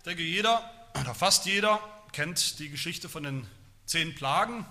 [0.00, 0.64] Ich denke, jeder
[0.98, 1.78] oder fast jeder
[2.12, 3.46] kennt die Geschichte von den
[3.84, 4.64] zehn Plagen,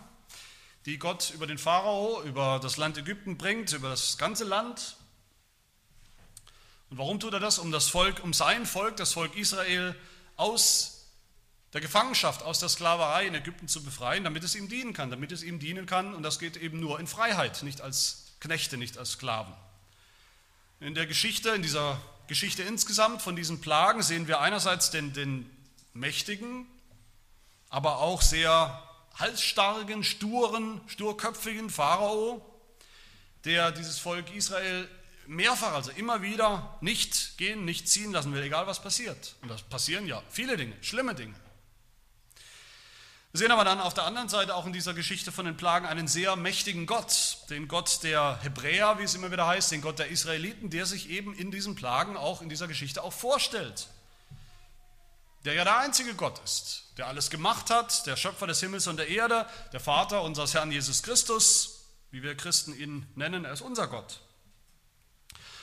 [0.88, 4.98] die Gott über den Pharao, über das Land Ägypten bringt, über das ganze Land.
[6.90, 7.60] Und warum tut er das?
[7.60, 9.96] Um das Volk, um sein Volk, das Volk Israel,
[10.36, 11.12] aus
[11.74, 15.32] der Gefangenschaft, aus der Sklaverei in Ägypten zu befreien, damit es ihm dienen kann, damit
[15.32, 16.16] es ihm dienen kann.
[16.16, 19.54] Und das geht eben nur in Freiheit, nicht als Knechte, nicht als Sklaven.
[20.80, 25.50] In der Geschichte, in dieser Geschichte insgesamt von diesen Plagen sehen wir einerseits den, den
[25.94, 26.68] mächtigen,
[27.70, 28.84] aber auch sehr
[29.16, 32.46] halsstarken, sturen, sturköpfigen Pharao,
[33.46, 34.88] der dieses Volk Israel
[35.26, 39.36] mehrfach, also immer wieder nicht gehen, nicht ziehen lassen will, egal was passiert.
[39.42, 41.34] Und das passieren ja viele Dinge, schlimme Dinge.
[43.32, 45.86] Wir sehen aber dann auf der anderen Seite auch in dieser Geschichte von den Plagen
[45.86, 50.00] einen sehr mächtigen Gott, den Gott der Hebräer, wie es immer wieder heißt, den Gott
[50.00, 53.88] der Israeliten, der sich eben in diesen Plagen auch in dieser Geschichte auch vorstellt.
[55.46, 58.98] Der ja der einzige Gott ist, der alles gemacht hat, der Schöpfer des Himmels und
[58.98, 63.62] der Erde, der Vater unseres Herrn Jesus Christus, wie wir Christen ihn nennen, er ist
[63.62, 64.22] unser Gott.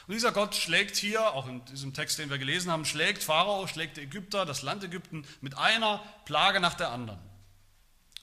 [0.07, 3.67] Und dieser Gott schlägt hier, auch in diesem Text, den wir gelesen haben, schlägt Pharao,
[3.67, 7.19] schlägt Ägypter, das Land Ägypten mit einer Plage nach der anderen.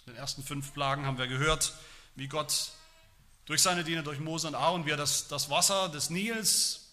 [0.06, 1.74] In den ersten fünf Plagen haben wir gehört,
[2.16, 2.72] wie Gott
[3.46, 6.92] durch seine Diener, durch Mose und Aaron, wie er das, das Wasser des Nils,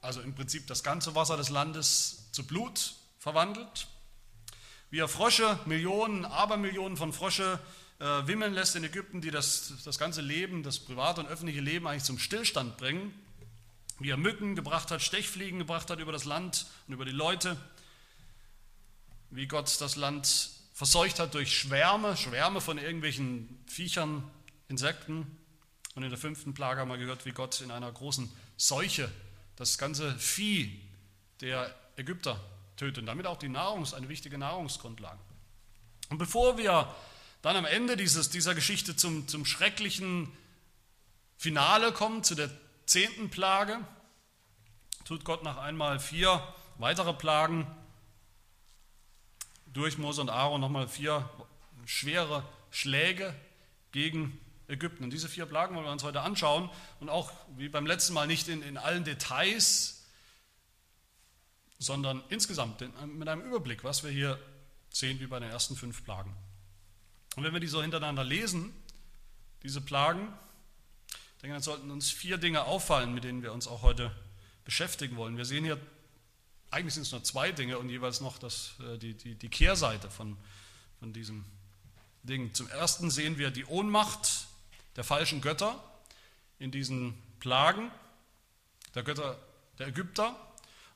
[0.00, 3.86] also im Prinzip das ganze Wasser des Landes, zu Blut verwandelt,
[4.88, 7.60] wie er Frösche, Millionen, Abermillionen von Frösche
[7.98, 11.86] äh, wimmeln lässt in Ägypten, die das, das ganze Leben, das private und öffentliche Leben
[11.86, 13.14] eigentlich zum Stillstand bringen,
[13.98, 17.58] wie er Mücken gebracht hat, Stechfliegen gebracht hat über das Land und über die Leute,
[19.28, 24.24] wie Gott das Land verseucht hat durch Schwärme, Schwärme von irgendwelchen Viechern,
[24.68, 25.36] Insekten.
[25.94, 29.12] Und in der fünften Plage haben wir gehört, wie Gott in einer großen Seuche
[29.56, 30.80] das ganze Vieh
[31.42, 32.40] der Ägypter
[32.78, 35.18] tötet und damit auch die Nahrungs, eine wichtige Nahrungsgrundlage.
[36.08, 36.90] Und bevor wir
[37.42, 40.32] dann am Ende dieses, dieser Geschichte zum, zum schrecklichen
[41.36, 42.50] Finale kommen, zu der
[42.86, 43.80] zehnten Plage,
[45.04, 46.42] tut Gott nach einmal vier
[46.78, 47.66] weitere Plagen
[49.72, 51.28] durch Mose und Aaron nochmal vier
[51.86, 53.34] schwere Schläge
[53.92, 54.38] gegen
[54.68, 55.04] Ägypten.
[55.04, 56.70] Und diese vier Plagen wollen wir uns heute anschauen
[57.00, 60.06] und auch wie beim letzten Mal nicht in, in allen Details,
[61.78, 64.38] sondern insgesamt mit einem Überblick, was wir hier
[64.90, 66.36] sehen wie bei den ersten fünf Plagen.
[67.36, 68.74] Und wenn wir die so hintereinander lesen,
[69.62, 70.32] diese Plagen,
[71.42, 74.14] dann sollten uns vier Dinge auffallen, mit denen wir uns auch heute
[74.64, 75.36] beschäftigen wollen.
[75.36, 75.80] Wir sehen hier
[76.70, 80.10] eigentlich sind es nur zwei Dinge und jeweils noch das, äh, die, die, die Kehrseite
[80.10, 80.36] von,
[80.98, 81.44] von diesem
[82.22, 82.54] Ding.
[82.54, 84.46] Zum ersten sehen wir die Ohnmacht
[84.96, 85.82] der falschen Götter
[86.58, 87.90] in diesen Plagen,
[88.94, 89.38] der Götter
[89.78, 90.36] der Ägypter.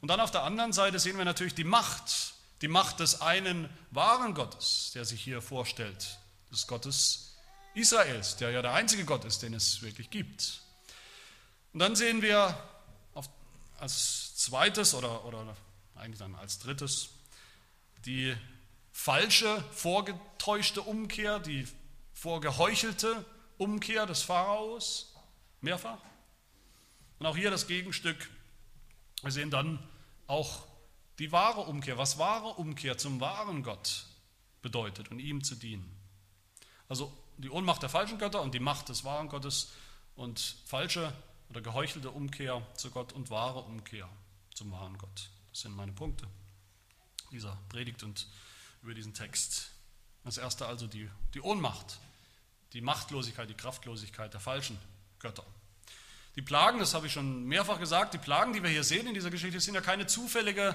[0.00, 3.68] Und dann auf der anderen Seite sehen wir natürlich die Macht, die Macht des einen
[3.90, 6.18] wahren Gottes, der sich hier vorstellt,
[6.52, 7.36] des Gottes
[7.74, 10.60] Israels, der ja der einzige Gott ist, den es wirklich gibt.
[11.72, 12.56] Und dann sehen wir
[13.80, 15.56] als zweites oder, oder
[15.94, 17.10] eigentlich dann als drittes,
[18.04, 18.36] die
[18.92, 21.66] falsche, vorgetäuschte Umkehr, die
[22.12, 23.24] vorgeheuchelte
[23.56, 25.14] Umkehr des Pharaos,
[25.60, 25.98] mehrfach.
[27.18, 28.30] Und auch hier das Gegenstück.
[29.22, 29.78] Wir sehen dann
[30.26, 30.66] auch
[31.18, 34.04] die wahre Umkehr, was wahre Umkehr zum wahren Gott
[34.60, 35.90] bedeutet und ihm zu dienen.
[36.88, 39.72] Also die Ohnmacht der falschen Götter und die Macht des wahren Gottes
[40.16, 41.12] und falsche
[41.48, 44.08] oder geheuchelte Umkehr zu Gott und wahre Umkehr
[44.54, 45.30] zum wahren Gott.
[45.50, 46.26] Das sind meine Punkte
[47.30, 48.26] dieser Predigt und
[48.82, 49.70] über diesen Text.
[50.24, 51.98] Das erste also die, die Ohnmacht,
[52.72, 54.78] die Machtlosigkeit, die Kraftlosigkeit der falschen
[55.18, 55.44] Götter.
[56.36, 59.14] Die Plagen, das habe ich schon mehrfach gesagt, die Plagen, die wir hier sehen in
[59.14, 60.74] dieser Geschichte, sind ja keine zufällige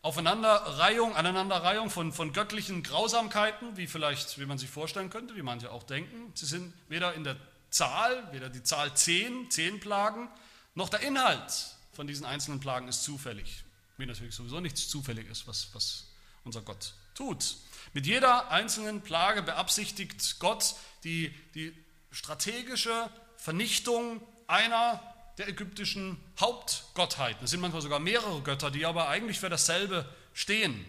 [0.00, 5.70] Aufeinanderreihung, Aneinanderreihung von, von göttlichen Grausamkeiten, wie vielleicht, wie man sich vorstellen könnte, wie manche
[5.70, 6.32] auch denken.
[6.34, 7.36] Sie sind weder in der
[7.70, 10.30] Zahl, weder die Zahl 10, 10 Plagen,
[10.74, 13.64] noch der Inhalt von diesen einzelnen Plagen ist zufällig
[13.98, 16.06] wie natürlich sowieso nichts zufällig ist, was, was
[16.44, 17.56] unser Gott tut.
[17.92, 21.74] Mit jeder einzelnen Plage beabsichtigt Gott die, die
[22.10, 25.02] strategische Vernichtung einer
[25.36, 27.44] der ägyptischen Hauptgottheiten.
[27.44, 30.84] Es sind manchmal sogar mehrere Götter, die aber eigentlich für dasselbe stehen.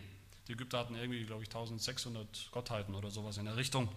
[0.47, 3.89] Die Ägypter hatten irgendwie, glaube ich, 1600 Gottheiten oder sowas in der Richtung.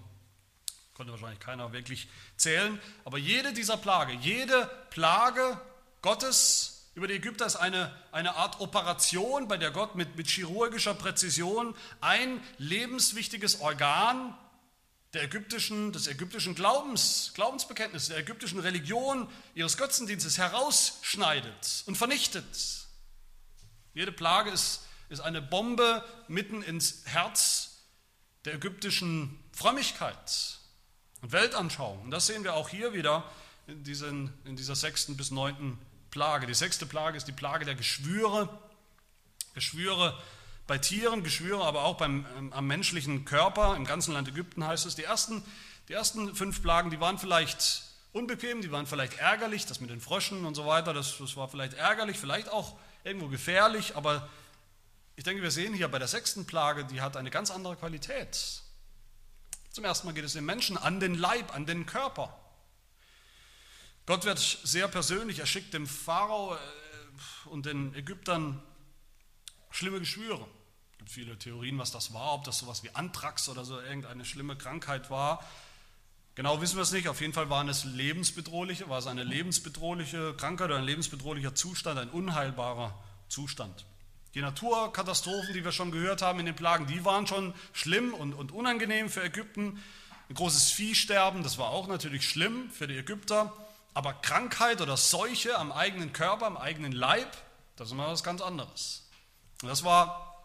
[0.94, 2.79] Konnte wahrscheinlich keiner wirklich zählen.
[3.05, 5.59] Aber jede dieser Plage, jede Plage
[6.03, 10.94] Gottes über die Ägypter ist eine, eine Art Operation, bei der Gott mit, mit chirurgischer
[10.94, 14.37] Präzision ein lebenswichtiges Organ
[15.15, 22.87] der ägyptischen, des ägyptischen Glaubens, Glaubensbekenntnisses, der ägyptischen Religion, ihres Götzendienstes herausschneidet und vernichtet.
[23.95, 27.83] Jede Plage ist, ist eine Bombe mitten ins Herz
[28.45, 30.59] der ägyptischen Frömmigkeit
[31.21, 32.03] und Weltanschauung.
[32.03, 33.31] Und das sehen wir auch hier wieder
[33.67, 35.79] in, diesen, in dieser sechsten bis neunten
[36.12, 36.47] Plage.
[36.47, 38.49] Die sechste Plage ist die Plage der Geschwüre.
[39.55, 40.17] Geschwüre
[40.69, 43.75] bei Tieren, Geschwüre aber auch beim, ähm, am menschlichen Körper.
[43.75, 44.94] Im ganzen Land Ägypten heißt es.
[44.94, 45.43] Die ersten,
[45.88, 47.82] die ersten fünf Plagen, die waren vielleicht
[48.12, 51.49] unbequem, die waren vielleicht ärgerlich, das mit den Fröschen und so weiter, das, das war
[51.49, 54.29] vielleicht ärgerlich, vielleicht auch irgendwo gefährlich, aber
[55.17, 58.62] ich denke, wir sehen hier bei der sechsten Plage, die hat eine ganz andere Qualität.
[59.70, 62.38] Zum ersten Mal geht es den Menschen an den Leib, an den Körper.
[64.06, 66.58] Gott wird sehr persönlich, er schickt dem Pharao äh,
[67.49, 68.60] und den Ägyptern
[69.70, 70.44] schlimme Geschwüre.
[70.93, 74.25] Es gibt viele Theorien, was das war, ob das sowas wie Anthrax oder so irgendeine
[74.25, 75.44] schlimme Krankheit war.
[76.34, 77.08] Genau wissen wir es nicht.
[77.08, 81.99] Auf jeden Fall waren es lebensbedrohliche, war es eine lebensbedrohliche Krankheit oder ein lebensbedrohlicher Zustand,
[81.99, 83.84] ein unheilbarer Zustand.
[84.34, 88.32] Die Naturkatastrophen, die wir schon gehört haben in den Plagen, die waren schon schlimm und,
[88.32, 89.82] und unangenehm für Ägypten.
[90.31, 93.52] Ein großes Viehsterben, das war auch natürlich schlimm für die Ägypter.
[93.94, 97.37] Aber Krankheit oder Seuche am eigenen Körper, am eigenen Leib,
[97.77, 99.09] das ist immer was ganz anderes.
[99.62, 100.43] Und das war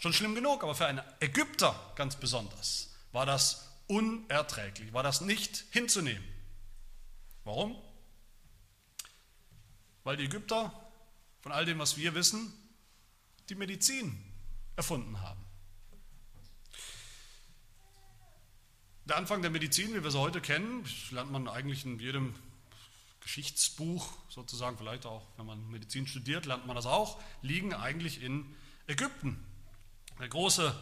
[0.00, 5.64] schon schlimm genug, aber für einen Ägypter ganz besonders war das unerträglich, war das nicht
[5.70, 6.24] hinzunehmen.
[7.44, 7.76] Warum?
[10.04, 10.72] Weil die Ägypter,
[11.40, 12.52] von all dem, was wir wissen,
[13.48, 14.22] die Medizin
[14.76, 15.44] erfunden haben.
[19.06, 22.34] Der Anfang der Medizin, wie wir sie heute kennen, lernt man eigentlich in jedem
[23.28, 28.56] Geschichtsbuch sozusagen, vielleicht auch, wenn man Medizin studiert, lernt man das auch, liegen eigentlich in
[28.86, 29.44] Ägypten.
[30.18, 30.74] Der große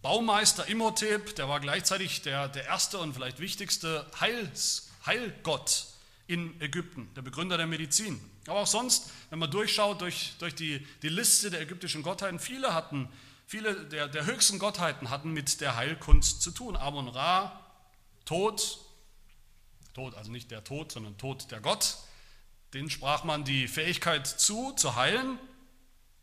[0.00, 5.88] Baumeister Imhotep, der war gleichzeitig der, der erste und vielleicht wichtigste Heils, Heilgott
[6.28, 8.20] in Ägypten, der Begründer der Medizin.
[8.46, 12.72] Aber auch sonst, wenn man durchschaut durch, durch die, die Liste der ägyptischen Gottheiten, viele
[12.72, 13.08] hatten,
[13.48, 16.76] viele der, der höchsten Gottheiten hatten mit der Heilkunst zu tun.
[16.76, 17.66] Amon Ra,
[18.26, 18.78] Tod,
[19.92, 21.98] Tod, also nicht der Tod, sondern Tod der Gott,
[22.74, 25.38] den sprach man die Fähigkeit zu, zu heilen.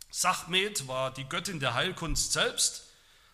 [0.10, 2.88] Sachmet war die Göttin der Heilkunst selbst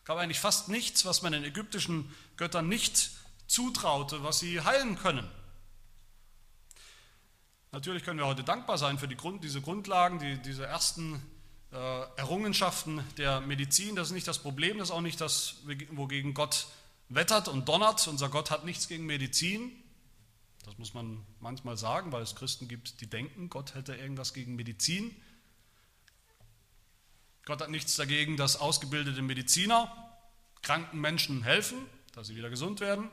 [0.06, 3.12] gab eigentlich fast nichts, was man den ägyptischen Göttern nicht
[3.48, 5.30] zutraute, was sie heilen können.
[7.72, 11.16] Natürlich können wir heute dankbar sein für die Grund, diese Grundlagen, die, diese ersten
[11.72, 11.76] äh,
[12.18, 13.96] Errungenschaften der Medizin.
[13.96, 15.56] Das ist nicht das Problem, das ist auch nicht das,
[15.92, 16.68] wogegen Gott
[17.10, 18.08] wettert und donnert.
[18.08, 19.72] Unser Gott hat nichts gegen Medizin.
[20.64, 24.56] Das muss man manchmal sagen, weil es Christen gibt, die denken, Gott hätte irgendwas gegen
[24.56, 25.16] Medizin.
[27.46, 29.92] Gott hat nichts dagegen, dass ausgebildete Mediziner
[30.62, 31.78] kranken Menschen helfen,
[32.14, 33.10] dass sie wieder gesund werden.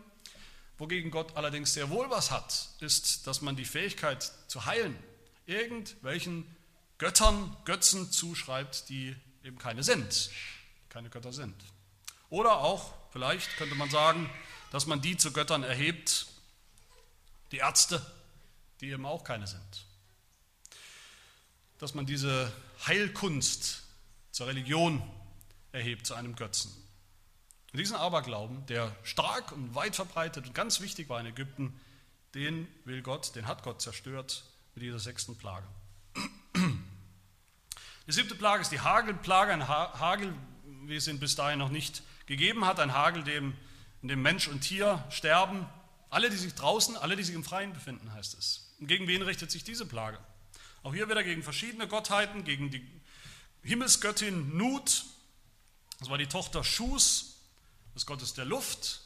[0.79, 4.97] Wogegen Gott allerdings sehr wohl was hat, ist, dass man die Fähigkeit zu heilen
[5.51, 6.47] irgendwelchen
[6.99, 10.31] Göttern, Götzen zuschreibt, die eben keine sind,
[10.89, 11.55] keine Götter sind.
[12.29, 14.31] Oder auch, vielleicht könnte man sagen,
[14.71, 16.27] dass man die zu Göttern erhebt,
[17.53, 18.05] die Ärzte,
[18.81, 19.87] die eben auch keine sind.
[21.79, 22.53] Dass man diese
[22.87, 23.83] Heilkunst
[24.31, 25.03] zur Religion
[25.73, 26.71] erhebt, zu einem Götzen.
[27.73, 31.79] Und diesen Aberglauben, der stark und weit verbreitet und ganz wichtig war in Ägypten,
[32.35, 34.45] den will Gott, den hat Gott zerstört
[34.75, 35.67] mit dieser sechsten Plage.
[38.07, 40.35] Die siebte Plage ist die Hagelplage, ein Hagel,
[40.83, 43.55] wie es ihn bis dahin noch nicht gegeben hat, ein Hagel, dem,
[44.03, 45.67] in dem Mensch und Tier sterben.
[46.11, 48.75] Alle, die sich draußen, alle, die sich im Freien befinden, heißt es.
[48.81, 50.19] Und gegen wen richtet sich diese Plage?
[50.83, 52.85] Auch hier wieder gegen verschiedene Gottheiten, gegen die
[53.63, 55.05] Himmelsgöttin Nut,
[56.01, 57.37] das war die Tochter Schus,
[57.95, 59.03] des Gottes der Luft,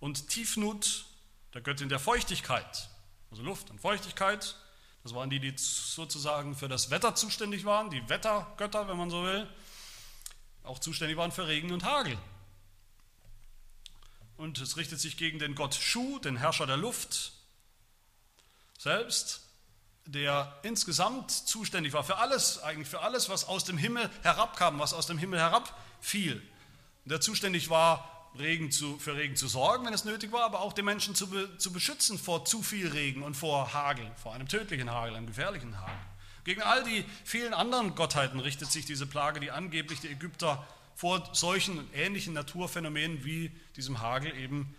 [0.00, 1.06] und Tiefnut,
[1.54, 2.88] der Göttin der Feuchtigkeit.
[3.30, 4.56] Also Luft und Feuchtigkeit,
[5.02, 9.24] das waren die, die sozusagen für das Wetter zuständig waren, die Wettergötter, wenn man so
[9.24, 9.48] will,
[10.62, 12.16] auch zuständig waren für Regen und Hagel.
[14.36, 17.32] Und es richtet sich gegen den Gott Shu, den Herrscher der Luft,
[18.78, 19.42] selbst
[20.04, 24.94] der insgesamt zuständig war für alles, eigentlich für alles, was aus dem Himmel herabkam, was
[24.94, 26.40] aus dem Himmel herabfiel.
[27.04, 30.72] Der zuständig war, Regen zu, für Regen zu sorgen, wenn es nötig war, aber auch
[30.72, 34.46] den Menschen zu, be, zu beschützen vor zu viel Regen und vor Hagel, vor einem
[34.46, 35.94] tödlichen Hagel, einem gefährlichen Hagel.
[36.44, 40.66] Gegen all die vielen anderen Gottheiten richtet sich diese Plage, die angeblich die Ägypter
[40.96, 44.74] vor solchen ähnlichen Naturphänomenen wie diesem Hagel eben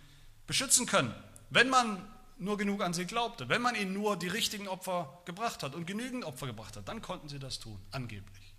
[0.46, 1.14] beschützen können.
[1.48, 2.06] Wenn man
[2.38, 3.48] nur genug an sie glaubte.
[3.48, 7.02] Wenn man ihnen nur die richtigen Opfer gebracht hat und genügend Opfer gebracht hat, dann
[7.02, 8.54] konnten sie das tun, angeblich.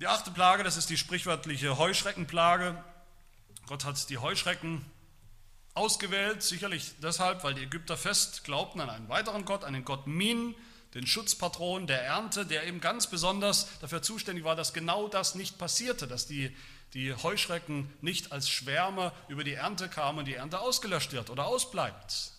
[0.00, 2.82] Die achte Plage, das ist die sprichwörtliche Heuschreckenplage.
[3.66, 4.84] Gott hat die Heuschrecken
[5.74, 10.54] ausgewählt, sicherlich deshalb, weil die Ägypter fest glaubten an einen weiteren Gott, einen Gott Min,
[10.94, 15.58] den Schutzpatron der Ernte, der eben ganz besonders dafür zuständig war, dass genau das nicht
[15.58, 16.54] passierte, dass die,
[16.94, 21.46] die Heuschrecken nicht als Schwärme über die Ernte kamen und die Ernte ausgelöscht wird oder
[21.46, 22.32] ausbleibt.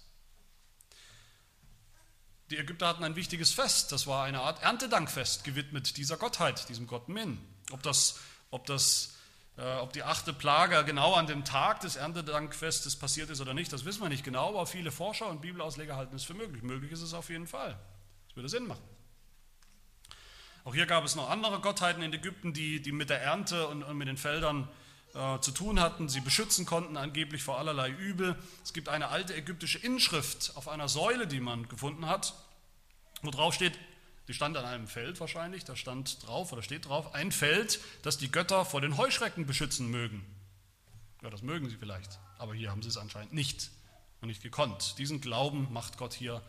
[2.50, 6.88] Die Ägypter hatten ein wichtiges Fest, das war eine Art Erntedankfest gewidmet dieser Gottheit, diesem
[6.88, 7.38] Gott Min.
[7.70, 9.16] Ob, das, ob, das,
[9.58, 13.72] äh, ob die achte Plage genau an dem Tag des Erntedankfestes passiert ist oder nicht,
[13.72, 16.64] das wissen wir nicht genau, aber viele Forscher und Bibelausleger halten es für möglich.
[16.64, 17.80] Möglich ist es auf jeden Fall.
[18.30, 18.84] Das würde Sinn machen.
[20.64, 23.84] Auch hier gab es noch andere Gottheiten in Ägypten, die, die mit der Ernte und,
[23.84, 24.70] und mit den Feldern
[25.16, 28.36] äh, zu tun hatten, sie beschützen konnten angeblich vor allerlei Übel.
[28.64, 32.36] Es gibt eine alte ägyptische Inschrift auf einer Säule, die man gefunden hat,
[33.24, 33.74] wo drauf steht,
[34.28, 38.20] die stand an einem Feld wahrscheinlich, da stand drauf oder steht drauf, ein Feld, das
[38.20, 40.24] die Götter vor den Heuschrecken beschützen mögen.
[41.24, 43.72] Ja, das mögen sie vielleicht, aber hier haben sie es anscheinend nicht
[44.22, 45.00] und nicht gekonnt.
[45.00, 46.44] Diesen Glauben macht Gott hier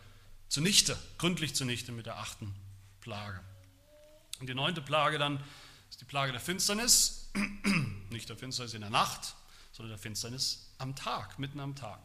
[0.51, 2.55] zunichte, gründlich zunichte mit der achten
[3.01, 3.41] Plage.
[4.41, 5.43] Und die neunte Plage dann
[5.89, 7.31] ist die Plage der Finsternis,
[8.11, 9.35] nicht der Finsternis in der Nacht,
[9.73, 12.01] sondern der Finsternis am Tag, mitten am Tag.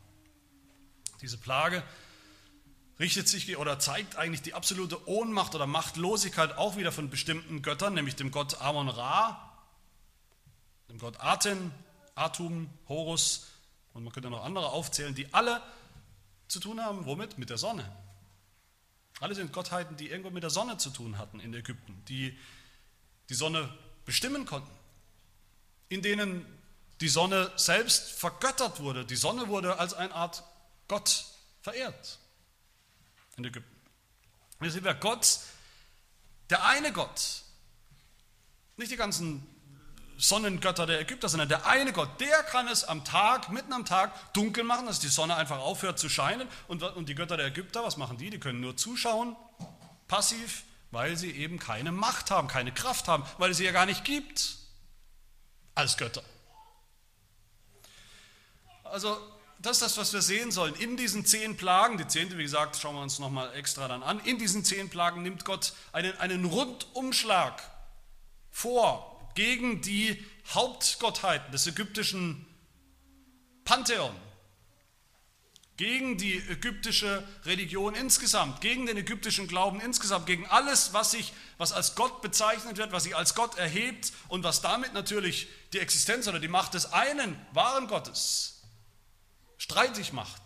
[1.21, 1.83] Diese Plage
[2.99, 7.95] richtet sich oder zeigt eigentlich die absolute Ohnmacht oder Machtlosigkeit auch wieder von bestimmten Göttern,
[7.95, 9.51] nämlich dem Gott Amon Ra,
[10.89, 11.71] dem Gott Aten,
[12.13, 13.47] Atum, Horus
[13.93, 15.61] und man könnte noch andere aufzählen, die alle
[16.47, 17.37] zu tun haben, womit?
[17.37, 17.91] Mit der Sonne.
[19.19, 22.37] Alle sind Gottheiten, die irgendwo mit der Sonne zu tun hatten in Ägypten, die
[23.29, 23.73] die Sonne
[24.05, 24.71] bestimmen konnten,
[25.89, 26.45] in denen
[27.01, 29.05] die Sonne selbst vergöttert wurde.
[29.05, 30.43] Die Sonne wurde als eine Art
[30.87, 31.25] Gott
[31.61, 32.19] verehrt
[33.37, 33.75] in Ägypten.
[34.59, 35.39] Wir sehen wir Gott,
[36.49, 37.43] der eine Gott,
[38.77, 39.45] nicht die ganzen
[40.17, 44.33] Sonnengötter der Ägypter, sondern der eine Gott, der kann es am Tag, mitten am Tag
[44.33, 46.47] dunkel machen, dass die Sonne einfach aufhört zu scheinen.
[46.67, 48.29] Und, und die Götter der Ägypter, was machen die?
[48.29, 49.35] Die können nur zuschauen,
[50.07, 53.85] passiv, weil sie eben keine Macht haben, keine Kraft haben, weil es sie ja gar
[53.85, 54.57] nicht gibt
[55.75, 56.23] als Götter.
[58.83, 59.17] Also
[59.59, 60.75] das ist das, was wir sehen sollen.
[60.75, 64.19] In diesen zehn Plagen, die zehnte, wie gesagt, schauen wir uns nochmal extra dann an,
[64.21, 67.61] in diesen zehn Plagen nimmt Gott einen, einen Rundumschlag
[68.51, 72.45] vor gegen die Hauptgottheiten des ägyptischen
[73.63, 74.15] Pantheon,
[75.77, 81.73] gegen die ägyptische Religion insgesamt, gegen den ägyptischen Glauben insgesamt, gegen alles, was sich, was
[81.73, 86.27] als Gott bezeichnet wird, was sich als Gott erhebt und was damit natürlich die Existenz
[86.27, 88.61] oder die Macht des einen wahren Gottes
[89.57, 90.41] streitig macht.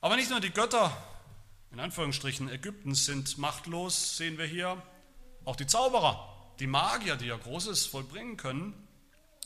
[0.00, 0.96] Aber nicht nur die Götter
[1.72, 4.80] in Anführungsstrichen Ägyptens sind machtlos, sehen wir hier.
[5.44, 8.74] Auch die Zauberer, die Magier, die ja Großes vollbringen können,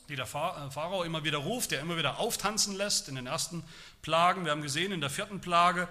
[0.09, 0.29] die der äh,
[0.71, 3.63] Pharao immer wieder ruft, der immer wieder auftanzen lässt in den ersten
[4.03, 4.45] Plagen.
[4.45, 5.89] Wir haben gesehen in der vierten Plage,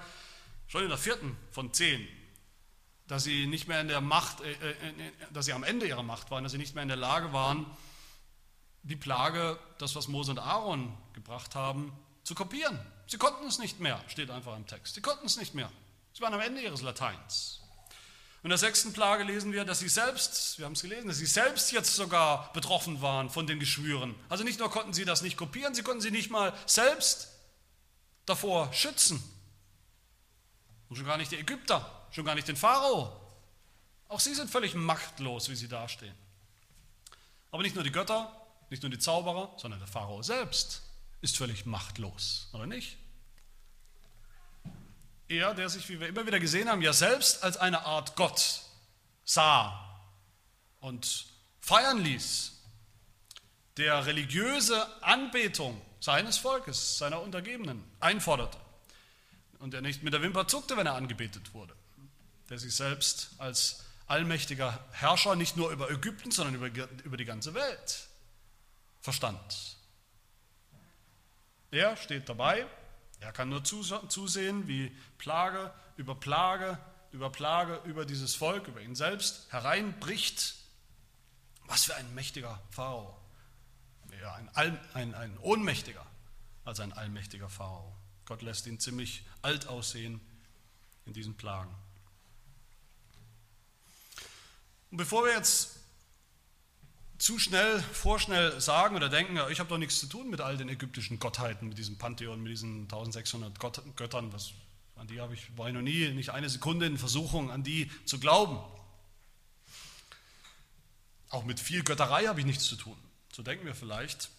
[0.68, 2.06] schon in der vierten von zehn,
[3.08, 6.32] dass sie nicht mehr in der Macht, äh, äh, dass sie am Ende ihrer Macht
[6.32, 7.66] waren, dass sie nicht mehr in der Lage waren,
[8.84, 12.78] die Plage, das was Mose und Aaron gebracht haben, zu kopieren.
[13.08, 14.96] Sie konnten es nicht mehr, steht einfach im Text.
[14.96, 15.72] Sie konnten es nicht mehr.
[16.16, 17.60] Sie waren am Ende ihres Lateins.
[18.42, 21.26] In der sechsten Plage lesen wir, dass sie selbst, wir haben es gelesen, dass sie
[21.26, 24.16] selbst jetzt sogar betroffen waren von den Geschwüren.
[24.30, 27.34] Also nicht nur konnten sie das nicht kopieren, sie konnten sie nicht mal selbst
[28.26, 29.22] davor schützen.
[30.88, 33.20] Und schon gar nicht die Ägypter, schon gar nicht den Pharao.
[34.08, 36.16] Auch sie sind völlig machtlos, wie sie dastehen.
[37.52, 38.32] Aber nicht nur die Götter,
[38.70, 40.82] nicht nur die Zauberer, sondern der Pharao selbst
[41.20, 43.00] ist völlig machtlos, oder nicht?
[45.28, 48.62] Er, der sich, wie wir immer wieder gesehen haben, ja selbst als eine Art Gott
[49.24, 49.82] sah
[50.80, 51.26] und
[51.60, 52.52] feiern ließ,
[53.78, 58.58] der religiöse Anbetung seines Volkes, seiner Untergebenen einforderte
[59.60, 61.76] und der nicht mit der Wimper zuckte, wenn er angebetet wurde,
[62.50, 67.56] der sich selbst als allmächtiger Herrscher nicht nur über Ägypten, sondern über, über die ganze
[67.56, 68.08] Welt
[69.02, 69.78] verstand.
[71.72, 72.68] Er steht dabei
[73.26, 76.78] er kann nur zusehen, wie Plage über Plage
[77.16, 80.56] über Plage über dieses Volk, über ihn selbst hereinbricht.
[81.66, 83.18] Was für ein mächtiger Pharao.
[84.22, 86.06] Ja, ein, ein, ein ohnmächtiger
[86.66, 87.96] als ein allmächtiger Pharao.
[88.26, 90.20] Gott lässt ihn ziemlich alt aussehen
[91.06, 91.74] in diesen Plagen.
[94.92, 95.75] Und bevor wir jetzt
[97.18, 100.58] zu schnell, vorschnell sagen oder denken, ja, ich habe doch nichts zu tun mit all
[100.58, 104.34] den ägyptischen Gottheiten, mit diesem Pantheon, mit diesen 1600 Gott, Göttern.
[104.34, 104.52] Was,
[104.96, 107.90] an die habe ich, war ich noch nie, nicht eine Sekunde in Versuchung, an die
[108.06, 108.60] zu glauben.
[111.30, 112.98] Auch mit viel Götterei habe ich nichts zu tun.
[113.34, 114.30] So denken wir vielleicht.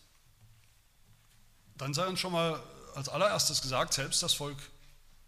[1.76, 2.62] Dann sei uns schon mal
[2.94, 4.56] als allererstes gesagt, selbst das Volk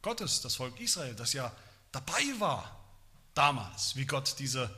[0.01, 1.53] Gottes, das Volk Israel, das ja
[1.93, 2.79] dabei war
[3.35, 4.75] damals, wie Gott diese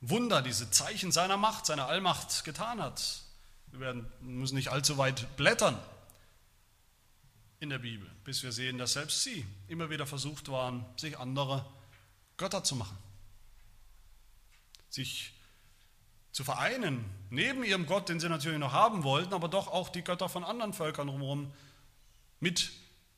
[0.00, 3.22] Wunder, diese Zeichen seiner Macht, seiner Allmacht getan hat.
[3.68, 5.78] Wir werden, müssen nicht allzu weit blättern
[7.60, 11.66] in der Bibel, bis wir sehen, dass selbst sie immer wieder versucht waren, sich andere
[12.36, 12.96] Götter zu machen,
[14.88, 15.34] sich
[16.30, 20.02] zu vereinen, neben ihrem Gott, den sie natürlich noch haben wollten, aber doch auch die
[20.02, 21.52] Götter von anderen Völkern drumherum
[22.38, 22.70] mit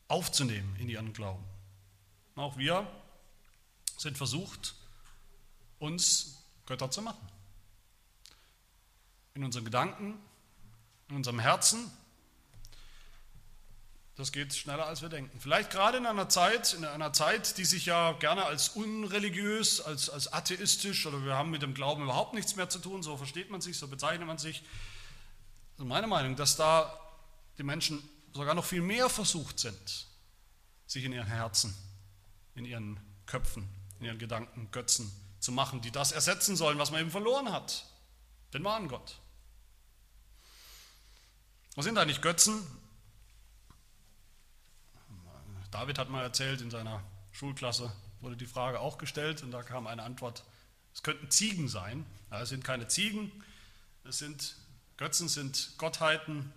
[0.08, 1.44] aufzunehmen in ihren Glauben.
[2.34, 2.86] Auch wir
[3.98, 4.74] sind versucht,
[5.78, 6.39] uns
[6.70, 7.28] Götter zu machen.
[9.34, 10.16] In unseren Gedanken,
[11.08, 11.90] in unserem Herzen.
[14.14, 15.40] Das geht schneller, als wir denken.
[15.40, 20.10] Vielleicht gerade in einer Zeit, in einer Zeit, die sich ja gerne als unreligiös, als,
[20.10, 23.50] als atheistisch oder wir haben mit dem Glauben überhaupt nichts mehr zu tun, so versteht
[23.50, 24.62] man sich, so bezeichnet man sich.
[25.72, 26.96] Also meine Meinung, dass da
[27.58, 28.00] die Menschen
[28.32, 30.06] sogar noch viel mehr versucht sind,
[30.86, 31.74] sich in ihren Herzen,
[32.54, 35.10] in ihren Köpfen, in ihren Gedanken Götzen
[35.40, 37.86] zu machen, die das ersetzen sollen, was man eben verloren hat,
[38.54, 39.18] den wahren Gott.
[41.74, 42.66] Was sind eigentlich Götzen?
[45.70, 49.86] David hat mal erzählt, in seiner Schulklasse wurde die Frage auch gestellt und da kam
[49.86, 50.44] eine Antwort,
[50.92, 52.04] es könnten Ziegen sein.
[52.30, 53.32] Ja, es sind keine Ziegen,
[54.04, 54.56] es sind
[54.96, 56.52] Götzen sind Gottheiten,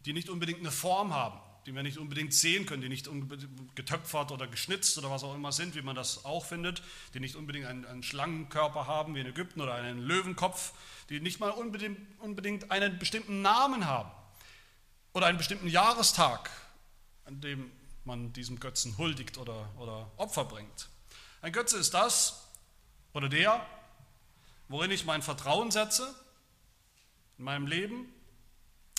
[0.00, 3.08] die nicht unbedingt eine Form haben, die wir nicht unbedingt sehen können, die nicht
[3.74, 6.82] getöpfert oder geschnitzt oder was auch immer sind, wie man das auch findet,
[7.14, 10.72] die nicht unbedingt einen, einen Schlangenkörper haben wie in Ägypten oder einen Löwenkopf,
[11.08, 14.10] die nicht mal unbedingt, unbedingt einen bestimmten Namen haben
[15.12, 16.50] oder einen bestimmten Jahrestag,
[17.24, 17.70] an dem
[18.04, 20.88] man diesem Götzen huldigt oder, oder Opfer bringt.
[21.40, 22.48] Ein Götze ist das
[23.14, 23.64] oder der,
[24.68, 26.14] worin ich mein Vertrauen setze
[27.38, 28.12] in meinem Leben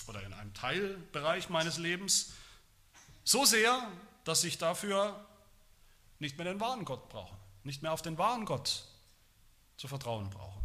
[0.08, 2.32] oder in einem Teilbereich meines Lebens
[3.26, 3.90] so sehr,
[4.24, 5.26] dass ich dafür
[6.18, 8.84] nicht mehr den wahren Gott brauche, nicht mehr auf den wahren Gott
[9.76, 10.62] zu vertrauen brauche,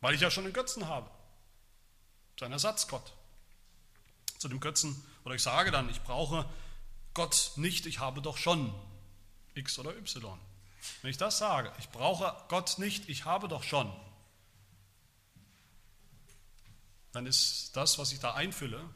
[0.00, 1.10] weil ich ja schon einen Götzen habe,
[2.38, 3.12] sein Ersatzgott.
[4.38, 6.48] Zu dem Götzen, oder ich sage dann, ich brauche
[7.12, 8.72] Gott nicht, ich habe doch schon
[9.54, 10.38] X oder Y.
[11.02, 13.92] Wenn ich das sage, ich brauche Gott nicht, ich habe doch schon,
[17.10, 18.88] dann ist das, was ich da einfülle,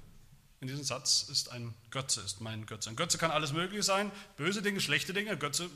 [0.62, 2.88] in diesem Satz, ist ein Götze, ist mein Götze.
[2.88, 5.68] Ein Götze kann alles Mögliche sein, böse Dinge, schlechte Dinge, Götze,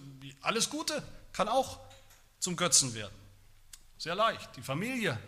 [0.42, 1.80] alles Gute kann auch
[2.38, 3.14] zum Götzen werden.
[3.98, 4.48] Sehr leicht.
[4.56, 5.18] Die Familie,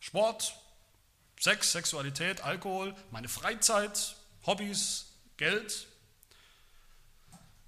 [0.00, 0.54] Sport,
[1.40, 5.06] Sex, Sexualität, Alkohol, meine Freizeit, Hobbys,
[5.38, 5.86] Geld,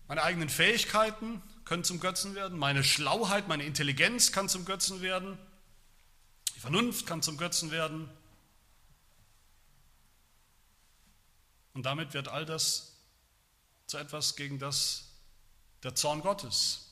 [0.07, 5.39] meine eigenen Fähigkeiten können zum Götzen werden, meine Schlauheit, meine Intelligenz kann zum Götzen werden,
[6.57, 8.11] die Vernunft kann zum Götzen werden,
[11.81, 12.93] Und damit wird all das
[13.87, 15.05] zu etwas, gegen das
[15.83, 16.91] der Zorn Gottes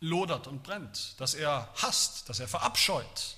[0.00, 3.36] lodert und brennt, dass er hasst, dass er verabscheut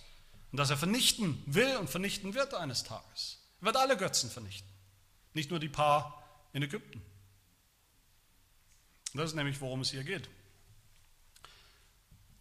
[0.51, 3.41] und dass er vernichten will und vernichten wird eines Tages.
[3.61, 4.67] Er wird alle Götzen vernichten,
[5.35, 7.03] nicht nur die paar in Ägypten.
[9.13, 10.27] Das ist nämlich, worum es hier geht.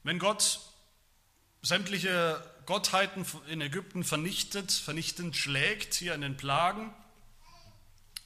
[0.04, 0.62] Wenn Gott
[1.62, 6.96] sämtliche Gottheiten in Ägypten vernichtet, vernichtend schlägt, hier in den Plagen,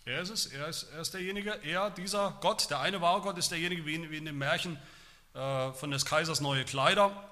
[0.05, 3.37] er ist es, er ist, er ist derjenige, er, dieser Gott, der eine wahre Gott
[3.37, 4.79] ist derjenige, wie in, wie in dem Märchen
[5.33, 7.29] äh, von des Kaisers neue Kleider.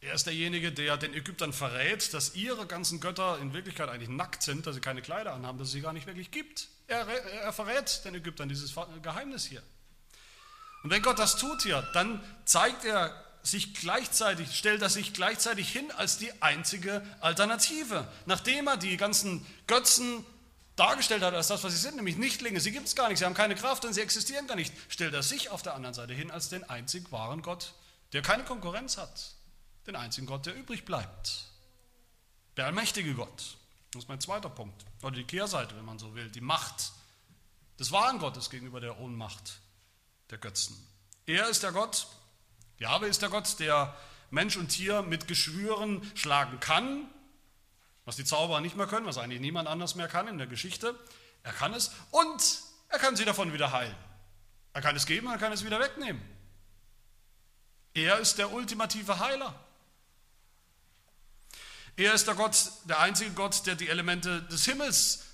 [0.00, 4.42] Er ist derjenige, der den Ägyptern verrät, dass ihre ganzen Götter in Wirklichkeit eigentlich nackt
[4.42, 6.68] sind, dass sie keine Kleider anhaben, dass es sie gar nicht wirklich gibt.
[6.88, 9.62] Er, er verrät den Ägyptern dieses Geheimnis hier.
[10.82, 15.70] Und wenn Gott das tut hier, dann zeigt er sich gleichzeitig, stellt er sich gleichzeitig
[15.70, 18.08] hin als die einzige Alternative.
[18.26, 20.24] Nachdem er die ganzen Götzen
[20.80, 22.58] dargestellt hat als das, was sie sind, nämlich Nichtlinge.
[22.60, 24.72] Sie gibt es gar nicht, sie haben keine Kraft und sie existieren gar nicht.
[24.88, 27.74] Stellt er sich auf der anderen Seite hin als den einzig wahren Gott,
[28.12, 29.34] der keine Konkurrenz hat.
[29.86, 31.44] Den einzigen Gott, der übrig bleibt.
[32.56, 33.56] Der allmächtige Gott.
[33.92, 34.84] Das ist mein zweiter Punkt.
[35.02, 36.28] Oder die Kehrseite, wenn man so will.
[36.30, 36.92] Die Macht
[37.78, 39.60] des wahren Gottes gegenüber der Ohnmacht
[40.30, 40.76] der Götzen.
[41.26, 42.06] Er ist der Gott,
[42.78, 43.94] Jahwe ist der Gott, der
[44.30, 47.08] Mensch und Tier mit Geschwüren schlagen kann,
[48.04, 50.98] was die Zauberer nicht mehr können, was eigentlich niemand anders mehr kann in der Geschichte.
[51.42, 53.94] Er kann es und er kann sie davon wieder heilen.
[54.72, 56.22] Er kann es geben, er kann es wieder wegnehmen.
[57.94, 59.54] Er ist der ultimative Heiler.
[61.96, 65.24] Er ist der Gott, der einzige Gott, der die Elemente des Himmels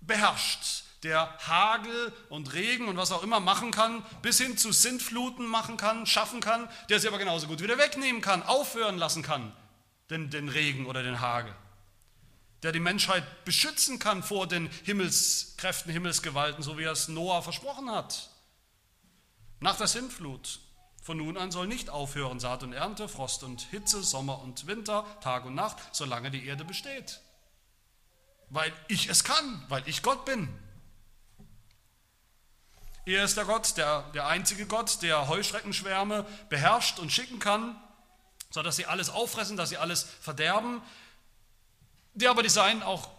[0.00, 5.46] beherrscht, der Hagel und Regen und was auch immer machen kann, bis hin zu Sintfluten
[5.46, 9.54] machen kann, schaffen kann, der sie aber genauso gut wieder wegnehmen kann, aufhören lassen kann,
[10.10, 11.54] den, den Regen oder den Hagel
[12.64, 17.90] der die Menschheit beschützen kann vor den Himmelskräften, Himmelsgewalten, so wie er es Noah versprochen
[17.90, 18.30] hat.
[19.60, 20.60] Nach der Sintflut.
[21.02, 25.04] Von nun an soll nicht aufhören Saat und Ernte, Frost und Hitze, Sommer und Winter,
[25.20, 27.20] Tag und Nacht, solange die Erde besteht.
[28.48, 30.48] Weil ich es kann, weil ich Gott bin.
[33.04, 37.78] Er ist der Gott, der, der einzige Gott, der Heuschreckenschwärme beherrscht und schicken kann,
[38.48, 40.80] sodass sie alles auffressen, dass sie alles verderben,
[42.14, 43.10] der aber die Seinen auch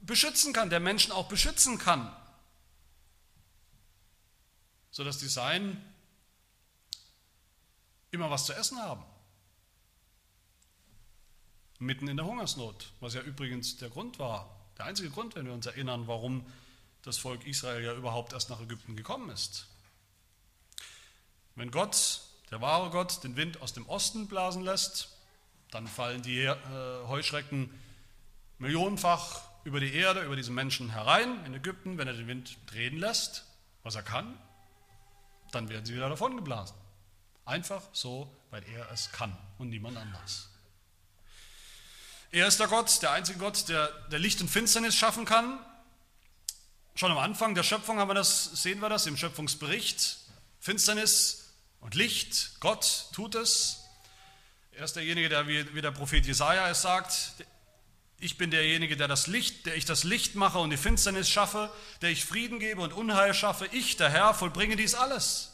[0.00, 2.14] beschützen kann, der Menschen auch beschützen kann,
[4.90, 5.82] sodass die Seinen
[8.10, 9.02] immer was zu essen haben.
[11.78, 15.52] Mitten in der Hungersnot, was ja übrigens der Grund war, der einzige Grund, wenn wir
[15.52, 16.46] uns erinnern, warum
[17.02, 19.66] das Volk Israel ja überhaupt erst nach Ägypten gekommen ist.
[21.56, 25.08] Wenn Gott, der wahre Gott, den Wind aus dem Osten blasen lässt,
[25.70, 26.56] dann fallen die äh,
[27.06, 27.70] Heuschrecken
[28.64, 31.98] millionenfach über die Erde, über diese Menschen herein in Ägypten.
[31.98, 33.44] Wenn er den Wind drehen lässt,
[33.82, 34.38] was er kann,
[35.52, 36.74] dann werden sie wieder davon geblasen.
[37.44, 40.48] Einfach so, weil er es kann und niemand anders.
[42.32, 45.58] Er ist der Gott, der einzige Gott, der, der Licht und Finsternis schaffen kann.
[46.94, 50.16] Schon am Anfang der Schöpfung haben wir das, sehen wir das im Schöpfungsbericht.
[50.58, 53.84] Finsternis und Licht, Gott tut es.
[54.72, 57.34] Er ist derjenige, der wie, wie der Prophet Jesaja es sagt,
[58.24, 61.70] ich bin derjenige, der das Licht, der ich das Licht mache und die Finsternis schaffe,
[62.00, 63.68] der ich Frieden gebe und Unheil schaffe.
[63.70, 65.52] Ich, der Herr, vollbringe dies alles.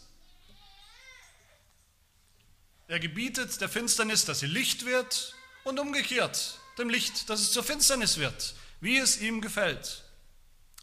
[2.87, 7.65] Er gebietet der Finsternis, dass sie Licht wird und umgekehrt dem Licht, dass es zur
[7.65, 10.05] Finsternis wird, wie es ihm gefällt,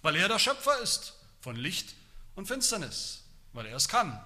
[0.02, 1.96] weil er der Schöpfer ist von Licht
[2.36, 3.24] und Finsternis,
[3.54, 4.22] weil er es kann.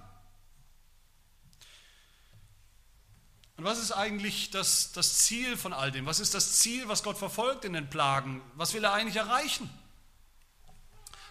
[3.62, 6.08] Und was ist eigentlich das, das Ziel von all dem?
[6.08, 8.42] Was ist das Ziel, was Gott verfolgt in den Plagen?
[8.56, 9.70] Was will er eigentlich erreichen?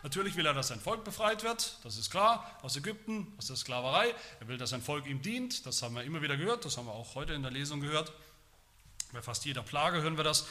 [0.05, 3.57] Natürlich will er, dass sein Volk befreit wird, das ist klar, aus Ägypten, aus der
[3.57, 4.15] Sklaverei.
[4.39, 6.87] Er will, dass sein Volk ihm dient, das haben wir immer wieder gehört, das haben
[6.87, 8.13] wir auch heute in der Lesung gehört.
[9.13, 10.47] Bei fast jeder Plage hören wir das.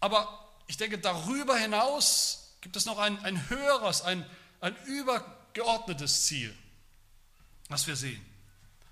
[0.00, 4.28] Aber ich denke, darüber hinaus gibt es noch ein, ein höheres, ein,
[4.60, 6.52] ein übergeordnetes Ziel,
[7.68, 8.26] was wir sehen.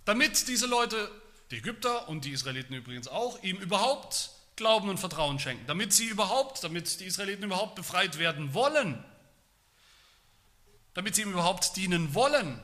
[0.05, 1.11] Damit diese Leute,
[1.51, 6.07] die Ägypter und die Israeliten übrigens auch, ihm überhaupt Glauben und Vertrauen schenken, damit sie
[6.07, 9.03] überhaupt, damit die Israeliten überhaupt befreit werden wollen
[10.95, 12.61] damit sie ihm überhaupt dienen wollen,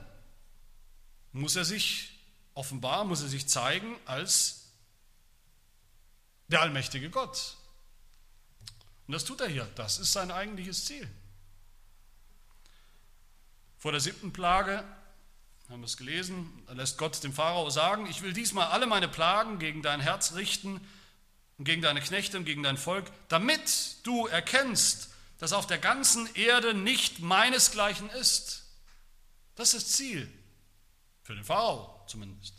[1.32, 2.18] muss er sich
[2.54, 4.72] offenbar, muss er sich zeigen als
[6.48, 7.56] der allmächtige Gott.
[9.06, 9.66] Und das tut er hier.
[9.74, 11.08] Das ist sein eigentliches Ziel.
[13.78, 14.84] Vor der siebten Plage,
[15.70, 19.58] haben wir es gelesen, lässt Gott dem Pharao sagen, ich will diesmal alle meine Plagen
[19.58, 20.80] gegen dein Herz richten
[21.58, 26.32] und gegen deine Knechte und gegen dein Volk, damit du erkennst, das auf der ganzen
[26.34, 28.64] Erde nicht meinesgleichen ist.
[29.56, 30.30] Das ist Ziel,
[31.22, 32.54] für den Pharao zumindest.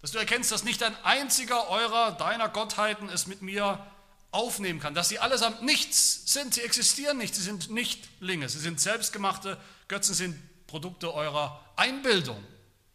[0.00, 3.86] Dass du erkennst, dass nicht ein einziger eurer, deiner Gottheiten es mit mir
[4.32, 8.58] aufnehmen kann, dass sie allesamt nichts sind, sie existieren nicht, sie sind nicht Linge, sie
[8.58, 12.42] sind selbstgemachte Götzen, sind Produkte eurer Einbildung,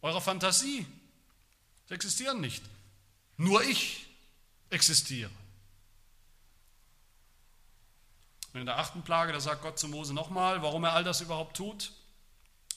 [0.02, 0.86] eurer Fantasie.
[1.88, 2.64] Sie existieren nicht.
[3.36, 4.08] Nur ich
[4.70, 5.30] existiere.
[8.54, 11.20] Und in der achten Plage, da sagt Gott zu Mose nochmal, warum er all das
[11.20, 11.92] überhaupt tut,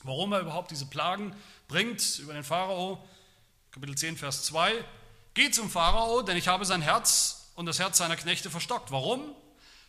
[0.02, 1.32] warum er überhaupt diese Plagen
[1.68, 3.00] bringt über den Pharao.
[3.70, 4.84] Kapitel 10, Vers 2.
[5.34, 8.90] Geh zum Pharao, denn ich habe sein Herz und das Herz seiner Knechte verstockt.
[8.90, 9.32] Warum?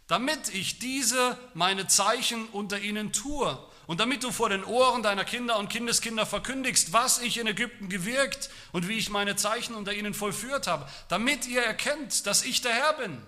[0.05, 3.57] Damit ich diese meine Zeichen unter ihnen tue
[3.89, 7.89] und damit du vor den Ohren deiner Kinder und Kindeskinder verkündigst, was ich in Ägypten
[7.89, 12.61] gewirkt und wie ich meine Zeichen unter ihnen vollführt habe, damit ihr erkennt, dass ich
[12.61, 13.19] der Herr bin.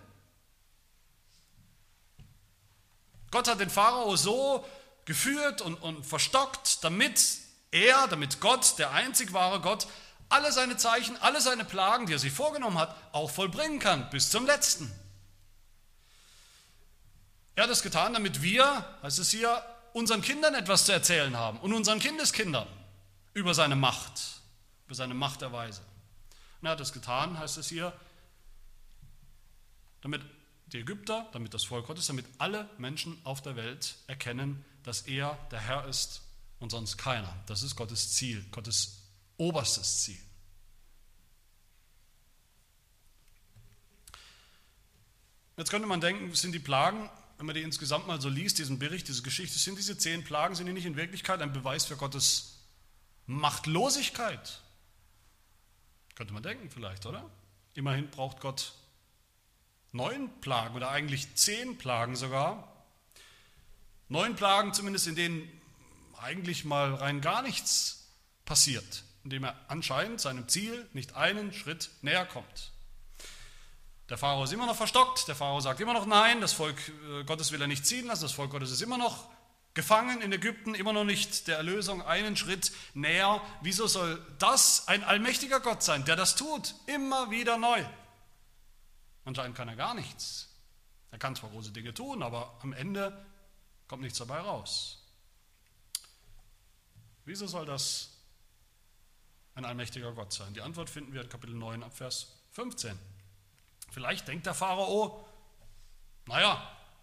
[3.32, 4.64] Gott hat den Pharao so
[5.06, 7.40] geführt und, und verstockt, damit
[7.72, 9.88] er, damit Gott, der einzig wahre Gott,
[10.30, 14.30] alle seine Zeichen, alle seine Plagen, die er sich vorgenommen hat, auch vollbringen kann, bis
[14.30, 14.92] zum letzten.
[17.56, 21.60] Er hat es getan, damit wir, heißt es hier, unseren Kindern etwas zu erzählen haben
[21.60, 22.68] und unseren Kindeskindern
[23.34, 24.42] über seine Macht,
[24.86, 25.82] über seine Machterweise.
[26.62, 27.94] Und er hat es getan, heißt es hier,
[30.02, 30.22] damit
[30.68, 35.38] die Ägypter, damit das Volk Gottes, damit alle Menschen auf der Welt erkennen, dass er
[35.52, 36.22] der Herr ist
[36.60, 37.34] und sonst keiner.
[37.46, 39.02] Das ist Gottes Ziel, Gottes
[39.38, 40.20] oberstes Ziel.
[45.58, 47.10] Jetzt könnte man denken, sind die Plagen,
[47.42, 50.54] wenn man die insgesamt mal so liest, diesen Bericht, diese Geschichte, sind diese zehn Plagen,
[50.54, 52.60] sind die nicht in Wirklichkeit ein Beweis für Gottes
[53.26, 54.62] Machtlosigkeit?
[56.14, 57.28] Könnte man denken vielleicht, oder?
[57.74, 58.76] Immerhin braucht Gott
[59.92, 62.86] neun Plagen oder eigentlich zehn Plagen sogar.
[64.08, 65.62] Neun Plagen zumindest, in denen
[66.20, 68.08] eigentlich mal rein gar nichts
[68.46, 72.72] passiert, indem er anscheinend seinem Ziel nicht einen Schritt näher kommt.
[74.12, 76.76] Der Pharao ist immer noch verstockt, der Pharao sagt immer noch Nein, das Volk
[77.10, 79.30] äh, Gottes will er nicht ziehen lassen, das Volk Gottes ist immer noch
[79.74, 83.42] gefangen in Ägypten, immer noch nicht der Erlösung einen Schritt näher.
[83.62, 87.86] Wieso soll das ein allmächtiger Gott sein, der das tut, immer wieder neu?
[89.24, 90.50] Anscheinend kann er gar nichts.
[91.12, 93.26] Er kann zwar große Dinge tun, aber am Ende
[93.88, 95.08] kommt nichts dabei raus.
[97.24, 98.10] Wieso soll das
[99.56, 100.54] ein allmächtiger Gott sein?
[100.54, 103.00] Die Antwort finden wir in Kapitel 9 ab Vers 15.
[103.92, 105.28] Vielleicht denkt der Pharao,
[106.26, 106.54] naja,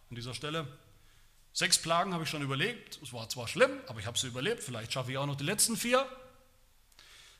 [0.08, 0.66] an dieser Stelle,
[1.52, 4.62] sechs Plagen habe ich schon überlegt, es war zwar schlimm, aber ich habe sie überlebt,
[4.62, 6.08] vielleicht schaffe ich auch noch die letzten vier.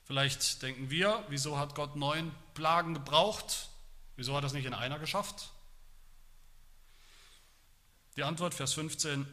[0.05, 3.71] Vielleicht denken wir, wieso hat Gott neun Plagen gebraucht?
[4.17, 5.51] Wieso hat er es nicht in einer geschafft?
[8.17, 9.27] Die Antwort, Vers 15,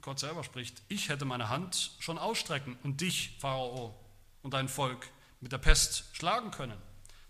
[0.00, 3.94] Gott selber spricht, ich hätte meine Hand schon ausstrecken und dich, Pharao,
[4.42, 6.80] und dein Volk mit der Pest schlagen können,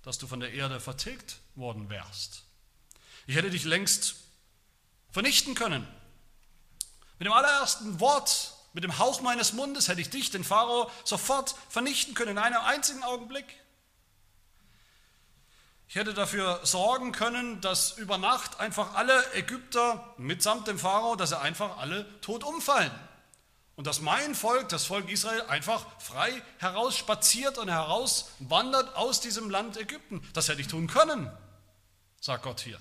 [0.03, 2.45] dass du von der Erde vertilgt worden wärst.
[3.27, 4.17] Ich hätte dich längst
[5.11, 5.87] vernichten können.
[7.19, 11.55] Mit dem allerersten Wort, mit dem Hauch meines Mundes hätte ich dich, den Pharao, sofort
[11.69, 13.45] vernichten können, in einem einzigen Augenblick.
[15.89, 21.31] Ich hätte dafür sorgen können, dass über Nacht einfach alle Ägypter mitsamt dem Pharao, dass
[21.31, 22.93] sie einfach alle tot umfallen.
[23.77, 29.77] Und dass mein Volk, das Volk Israel, einfach frei herausspaziert und herauswandert aus diesem Land
[29.77, 30.27] Ägypten.
[30.35, 31.31] Das hätte ich tun können,
[32.21, 32.81] sagt Gott hier.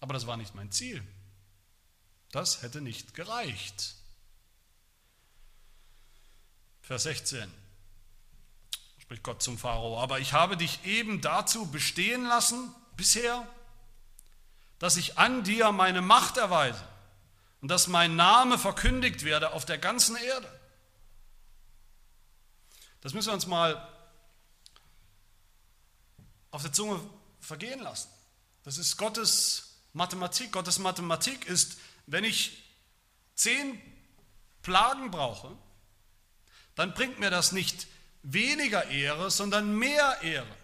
[0.00, 1.06] Aber das war nicht mein Ziel.
[2.32, 3.94] Das hätte nicht gereicht.
[6.82, 7.52] Vers 16
[8.98, 13.46] spricht Gott zum Pharao, aber ich habe dich eben dazu bestehen lassen bisher,
[14.78, 16.82] dass ich an dir meine Macht erweise
[17.66, 20.60] und dass mein Name verkündigt werde auf der ganzen Erde.
[23.00, 23.88] Das müssen wir uns mal
[26.52, 27.00] auf der Zunge
[27.40, 28.08] vergehen lassen.
[28.62, 30.52] Das ist Gottes Mathematik.
[30.52, 31.76] Gottes Mathematik ist,
[32.06, 32.62] wenn ich
[33.34, 33.82] zehn
[34.62, 35.50] Plagen brauche,
[36.76, 37.88] dann bringt mir das nicht
[38.22, 40.56] weniger Ehre, sondern mehr Ehre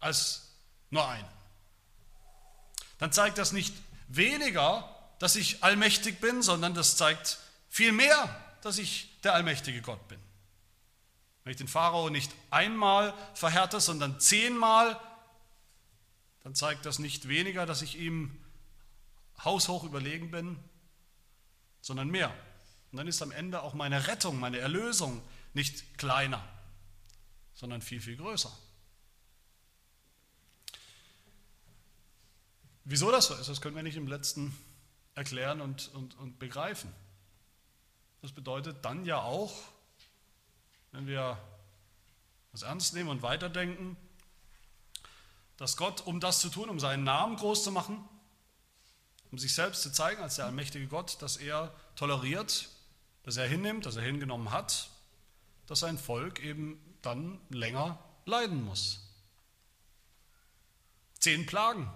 [0.00, 0.50] als
[0.90, 1.32] nur eine.
[2.98, 3.74] Dann zeigt das nicht
[4.08, 8.28] weniger, dass ich allmächtig bin, sondern das zeigt viel mehr,
[8.62, 10.18] dass ich der allmächtige Gott bin.
[11.44, 14.98] Wenn ich den Pharao nicht einmal verhärte, sondern zehnmal,
[16.42, 18.38] dann zeigt das nicht weniger, dass ich ihm
[19.44, 20.58] haushoch überlegen bin,
[21.80, 22.34] sondern mehr.
[22.92, 25.22] Und dann ist am Ende auch meine Rettung, meine Erlösung
[25.52, 26.42] nicht kleiner,
[27.54, 28.56] sondern viel, viel größer.
[32.84, 34.56] Wieso das so ist, das können wir nicht im letzten
[35.14, 36.92] erklären und, und, und begreifen.
[38.22, 39.52] Das bedeutet dann ja auch,
[40.92, 41.38] wenn wir
[42.52, 43.96] das ernst nehmen und weiterdenken,
[45.56, 48.08] dass Gott, um das zu tun, um seinen Namen groß zu machen,
[49.30, 52.68] um sich selbst zu zeigen als der allmächtige Gott, dass er toleriert,
[53.24, 54.88] dass er hinnimmt, dass er hingenommen hat,
[55.66, 59.00] dass sein Volk eben dann länger leiden muss.
[61.18, 61.90] Zehn Plagen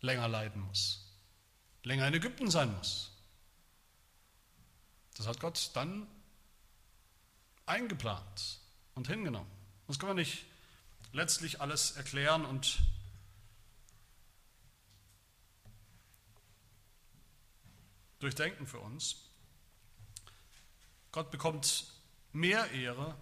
[0.00, 1.07] länger leiden muss.
[1.84, 3.12] Länger in Ägypten sein muss.
[5.16, 6.06] Das hat Gott dann
[7.66, 8.60] eingeplant
[8.94, 9.50] und hingenommen.
[9.86, 10.44] Das kann man nicht
[11.12, 12.78] letztlich alles erklären und
[18.20, 19.16] durchdenken für uns.
[21.12, 21.86] Gott bekommt
[22.32, 23.16] mehr Ehre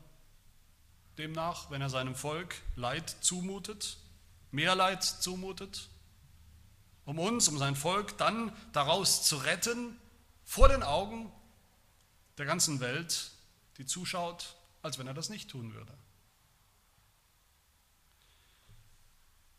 [1.19, 3.97] demnach, wenn er seinem Volk Leid zumutet,
[4.51, 5.88] mehr Leid zumutet,
[7.07, 9.99] um uns, um sein Volk dann daraus zu retten,
[10.45, 11.33] vor den Augen
[12.37, 13.31] der ganzen Welt,
[13.79, 15.92] die zuschaut, als wenn er das nicht tun würde.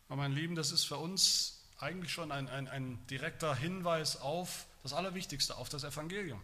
[0.07, 4.67] Aber mein Lieben, das ist für uns eigentlich schon ein, ein, ein direkter Hinweis auf
[4.83, 6.41] das Allerwichtigste, auf das Evangelium.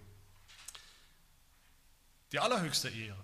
[2.31, 3.23] Die allerhöchste Ehre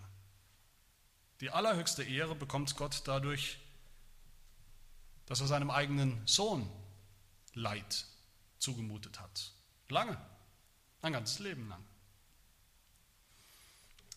[1.42, 3.60] die allerhöchste Ehre bekommt Gott dadurch,
[5.26, 6.70] dass er seinem eigenen Sohn
[7.54, 8.06] Leid
[8.60, 9.52] zugemutet hat.
[9.88, 10.20] Lange,
[11.02, 11.84] ein ganzes Leben lang.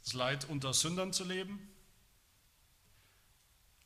[0.04, 1.68] Das Leid unter Sündern zu leben,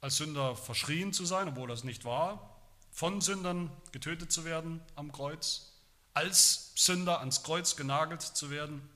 [0.01, 2.57] als Sünder verschrien zu sein, obwohl das nicht war,
[2.91, 5.73] von Sündern getötet zu werden am Kreuz,
[6.15, 8.89] als Sünder ans Kreuz genagelt zu werden,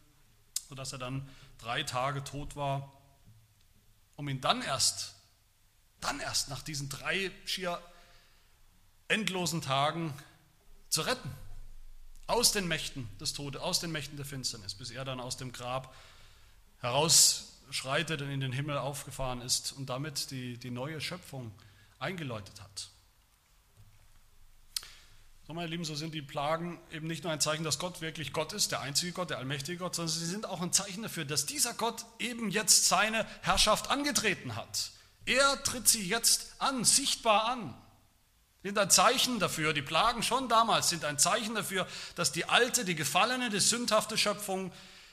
[0.68, 2.92] sodass er dann drei Tage tot war
[4.20, 5.14] um ihn dann erst,
[6.02, 7.80] dann erst nach diesen drei schier
[9.08, 10.12] endlosen Tagen
[10.90, 11.30] zu retten.
[12.26, 15.52] Aus den Mächten des Todes, aus den Mächten der Finsternis, bis er dann aus dem
[15.52, 15.94] Grab
[16.80, 21.52] herausschreitet und in den Himmel aufgefahren ist und damit die, die neue Schöpfung
[21.98, 22.90] eingeläutet hat.
[25.50, 28.32] So, meine Lieben, so sind die Plagen eben nicht nur ein Zeichen, dass Gott wirklich
[28.32, 31.24] Gott ist, der einzige Gott, der allmächtige Gott, sondern sie sind auch ein Zeichen dafür,
[31.24, 34.92] dass dieser Gott eben jetzt seine Herrschaft angetreten hat.
[35.26, 37.74] Er tritt sie jetzt an, sichtbar an.
[38.62, 42.84] Sind ein Zeichen dafür, die Plagen schon damals sind ein Zeichen dafür, dass die alte,
[42.84, 44.70] die gefallene, die sündhafte Schöpfung,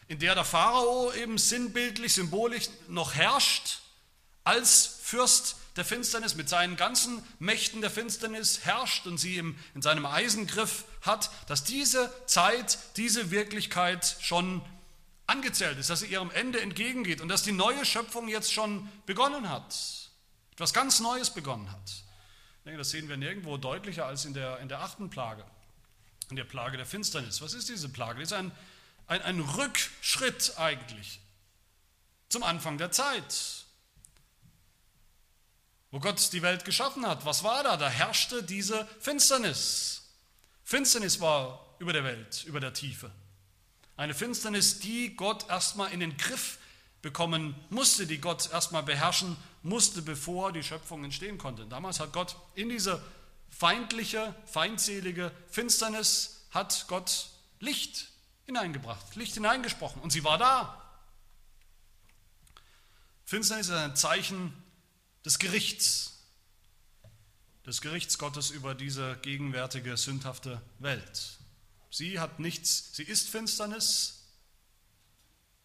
[0.10, 3.79] in der der Pharao eben sinnbildlich, symbolisch noch herrscht,
[4.43, 9.81] als Fürst der Finsternis, mit seinen ganzen Mächten der Finsternis herrscht und sie im, in
[9.81, 14.62] seinem Eisengriff hat, dass diese Zeit, diese Wirklichkeit schon
[15.27, 19.49] angezählt ist, dass sie ihrem Ende entgegengeht und dass die neue Schöpfung jetzt schon begonnen
[19.49, 19.75] hat,
[20.53, 22.07] etwas ganz Neues begonnen hat.
[22.67, 25.45] Denke, das sehen wir nirgendwo deutlicher als in der, in der achten Plage,
[26.30, 27.41] in der Plage der Finsternis.
[27.41, 28.19] Was ist diese Plage?
[28.19, 28.51] Das ist ein,
[29.08, 31.21] ein, ein Rückschritt eigentlich
[32.30, 33.65] zum Anfang der Zeit
[35.91, 37.25] wo Gott die Welt geschaffen hat.
[37.25, 37.77] Was war da?
[37.77, 40.03] Da herrschte diese Finsternis.
[40.63, 43.10] Finsternis war über der Welt, über der Tiefe.
[43.95, 46.58] Eine Finsternis, die Gott erstmal in den Griff
[47.01, 51.65] bekommen musste, die Gott erstmal beherrschen musste, bevor die Schöpfung entstehen konnte.
[51.65, 53.03] damals hat Gott in diese
[53.49, 58.10] feindliche, feindselige Finsternis, hat Gott Licht
[58.45, 60.84] hineingebracht, Licht hineingesprochen und sie war da.
[63.25, 64.53] Finsternis ist ein Zeichen
[65.25, 66.23] des Gerichts,
[67.65, 71.38] des Gerichts Gottes über diese gegenwärtige sündhafte Welt.
[71.89, 74.23] Sie hat nichts, sie ist Finsternis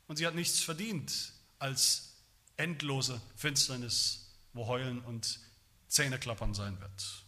[0.08, 2.11] und sie hat nichts verdient als
[2.62, 5.40] endlose Finsternis, wo Heulen und
[5.88, 7.24] Zähneklappern sein wird.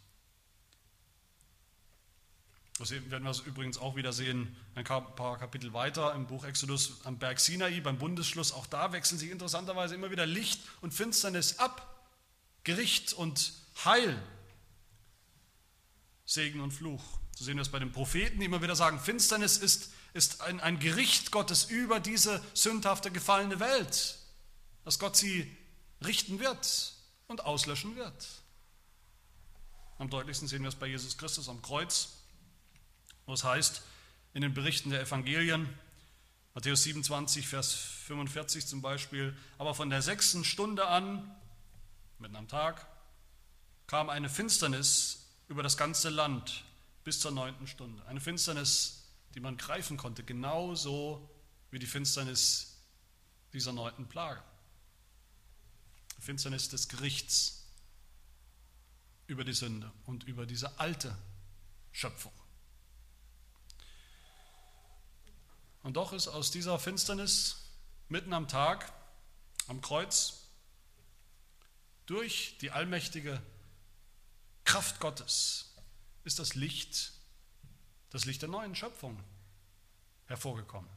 [2.78, 7.18] Das werden wir übrigens auch wieder sehen, ein paar Kapitel weiter im Buch Exodus am
[7.18, 8.52] Berg Sinai, beim Bundesschluss.
[8.52, 11.90] Auch da wechseln sich interessanterweise immer wieder Licht und Finsternis ab.
[12.64, 13.52] Gericht und
[13.84, 14.20] Heil,
[16.24, 17.04] Segen und Fluch.
[17.36, 20.60] So sehen wir es bei den Propheten, die immer wieder sagen, Finsternis ist, ist ein,
[20.60, 24.18] ein Gericht Gottes über diese sündhafte, gefallene Welt,
[24.84, 25.50] dass Gott sie
[26.04, 26.92] richten wird
[27.26, 28.28] und auslöschen wird.
[29.98, 32.10] Am deutlichsten sehen wir es bei Jesus Christus am Kreuz,
[33.26, 33.82] wo es heißt
[34.34, 35.68] in den Berichten der Evangelien,
[36.54, 41.34] Matthäus 27, Vers 45 zum Beispiel, aber von der sechsten Stunde an
[42.18, 42.86] mitten am Tag,
[43.86, 46.64] kam eine Finsternis über das ganze Land
[47.04, 48.04] bis zur neunten Stunde.
[48.06, 51.28] Eine Finsternis, die man greifen konnte, genauso
[51.70, 52.78] wie die Finsternis
[53.52, 54.42] dieser neunten Plage.
[56.24, 57.64] Finsternis des Gerichts
[59.26, 61.16] über die Sünde und über diese alte
[61.92, 62.32] Schöpfung.
[65.82, 67.56] Und doch ist aus dieser Finsternis
[68.08, 68.90] mitten am Tag,
[69.66, 70.48] am Kreuz,
[72.06, 73.40] durch die allmächtige
[74.64, 75.74] Kraft Gottes
[76.24, 77.12] ist das Licht,
[78.08, 79.22] das Licht der neuen Schöpfung
[80.24, 80.88] hervorgekommen,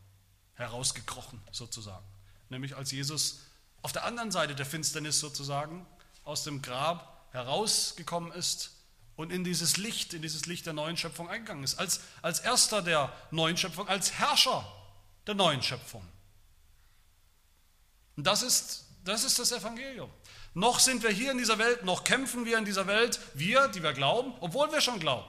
[0.54, 2.06] herausgekrochen sozusagen.
[2.50, 3.42] Nämlich als Jesus
[3.82, 5.86] auf der anderen Seite der Finsternis sozusagen
[6.24, 8.72] aus dem Grab herausgekommen ist
[9.16, 11.80] und in dieses Licht, in dieses Licht der neuen Schöpfung eingegangen ist.
[11.80, 14.66] Als, als erster der neuen Schöpfung, als Herrscher
[15.26, 16.08] der neuen Schöpfung.
[18.16, 20.10] Und das ist das, ist das Evangelium.
[20.54, 23.82] Noch sind wir hier in dieser Welt, noch kämpfen wir in dieser Welt, wir, die
[23.82, 25.28] wir glauben, obwohl wir schon glauben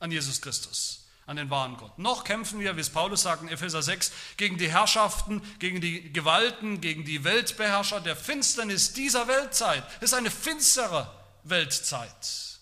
[0.00, 1.98] an Jesus Christus, an den wahren Gott.
[1.98, 6.12] Noch kämpfen wir, wie es Paulus sagt in Epheser 6, gegen die Herrschaften, gegen die
[6.12, 9.84] Gewalten, gegen die Weltbeherrscher der Finsternis dieser Weltzeit.
[9.96, 11.12] Es ist eine finstere
[11.42, 12.60] Weltzeit,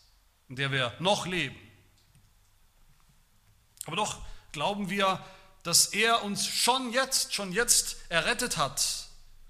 [0.48, 1.57] in der wir noch leben.
[3.87, 4.18] Aber doch
[4.53, 5.22] glauben wir,
[5.62, 9.05] dass er uns schon jetzt, schon jetzt errettet hat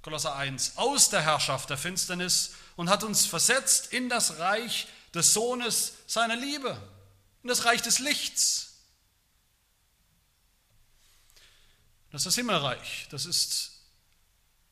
[0.04, 5.32] Kolosser 1, aus der Herrschaft der Finsternis und hat uns versetzt in das Reich des
[5.32, 6.76] Sohnes seiner Liebe,
[7.42, 8.73] in das Reich des Lichts.
[12.14, 13.72] Das ist das Himmelreich, das ist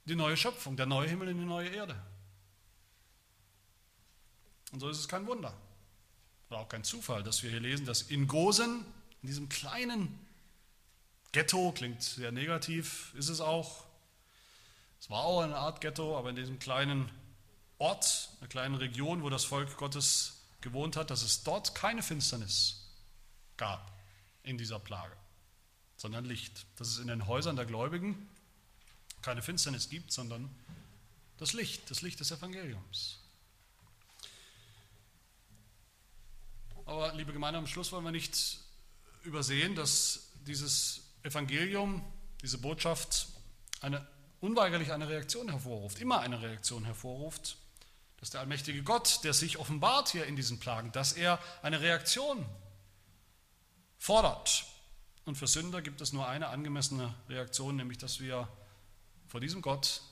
[0.05, 2.01] die neue Schöpfung, der neue Himmel und die neue Erde.
[4.71, 5.53] Und so ist es kein Wunder.
[6.49, 8.85] Oder auch kein Zufall, dass wir hier lesen, dass in Gosen,
[9.23, 10.25] in diesem kleinen
[11.33, 13.87] Ghetto, klingt sehr negativ, ist es auch,
[15.01, 17.11] es war auch eine Art Ghetto, aber in diesem kleinen
[17.79, 22.89] Ort, einer kleinen Region, wo das Volk Gottes gewohnt hat, dass es dort keine Finsternis
[23.57, 24.01] gab
[24.45, 25.17] in dieser Plage,
[26.03, 26.67] sondern Licht.
[26.77, 28.29] Dass es in den Häusern der Gläubigen
[29.23, 30.51] keine Finsternis gibt, sondern
[31.39, 33.21] das Licht, das Licht des Evangeliums.
[36.87, 38.59] Aber liebe Gemeinde, am Schluss wollen wir nicht
[39.23, 42.05] übersehen, dass dieses Evangelium,
[42.43, 43.29] diese Botschaft
[43.81, 44.05] eine,
[44.41, 47.59] unweigerlich eine Reaktion hervorruft, immer eine Reaktion hervorruft,
[48.19, 52.45] dass der allmächtige Gott, der sich offenbart hier in diesen Plagen, dass er eine Reaktion
[54.01, 54.67] fordert.
[55.25, 58.49] Und für Sünder gibt es nur eine angemessene Reaktion, nämlich dass wir
[59.29, 60.03] vor diesem Gott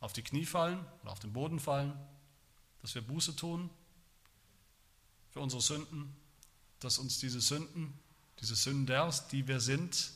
[0.00, 1.92] auf die Knie fallen oder auf den Boden fallen,
[2.82, 3.70] dass wir Buße tun
[5.30, 6.14] für unsere Sünden,
[6.80, 7.98] dass uns diese Sünden,
[8.40, 10.12] diese Sünders, die wir sind,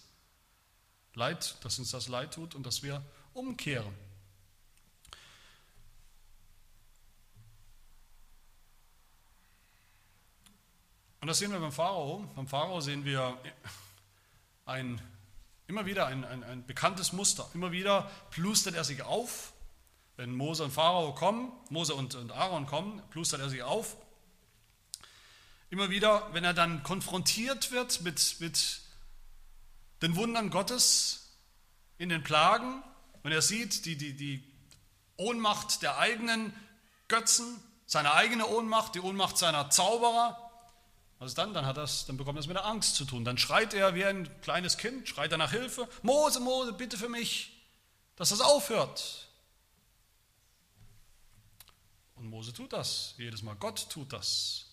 [1.15, 3.95] leid, dass uns das leid tut und dass wir umkehren.
[11.21, 12.31] Und das sehen wir beim Pharao.
[12.37, 13.37] Beim Pharao sehen wir
[14.69, 15.01] ein,
[15.67, 17.49] immer wieder ein, ein, ein bekanntes Muster.
[17.55, 19.53] Immer wieder plustert er sich auf.
[20.17, 23.97] Wenn Mose und Pharao kommen, Mose und, und Aaron kommen, plustert er sich auf.
[25.71, 28.81] Immer wieder, wenn er dann konfrontiert wird mit, mit
[30.03, 31.37] den Wundern Gottes
[31.99, 32.83] in den Plagen,
[33.23, 34.45] wenn er sieht die, die, die
[35.17, 36.55] Ohnmacht der eigenen
[37.09, 40.48] Götzen, seine eigene Ohnmacht, die Ohnmacht seiner Zauberer,
[41.19, 41.53] was ist dann?
[41.53, 43.25] Dann, hat das, dann bekommt das mit der Angst zu tun.
[43.25, 45.89] Dann schreit er wie ein kleines Kind, schreit er nach Hilfe.
[46.03, 47.53] Mose, Mose, bitte für mich,
[48.17, 49.27] dass das aufhört.
[52.15, 53.15] Und Mose tut das.
[53.17, 54.67] Jedes Mal Gott tut das.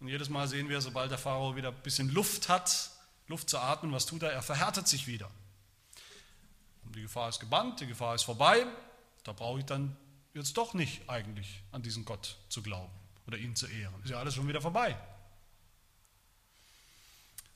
[0.00, 2.90] Und jedes Mal sehen wir, sobald der Pharao wieder ein bisschen Luft hat,
[3.26, 4.32] Luft zu atmen, was tut er?
[4.32, 5.30] Er verhärtet sich wieder.
[6.84, 8.66] Und die Gefahr ist gebannt, die Gefahr ist vorbei.
[9.22, 9.96] Da brauche ich dann
[10.34, 13.94] jetzt doch nicht eigentlich an diesen Gott zu glauben oder ihn zu ehren.
[14.02, 14.96] Ist ja alles schon wieder vorbei.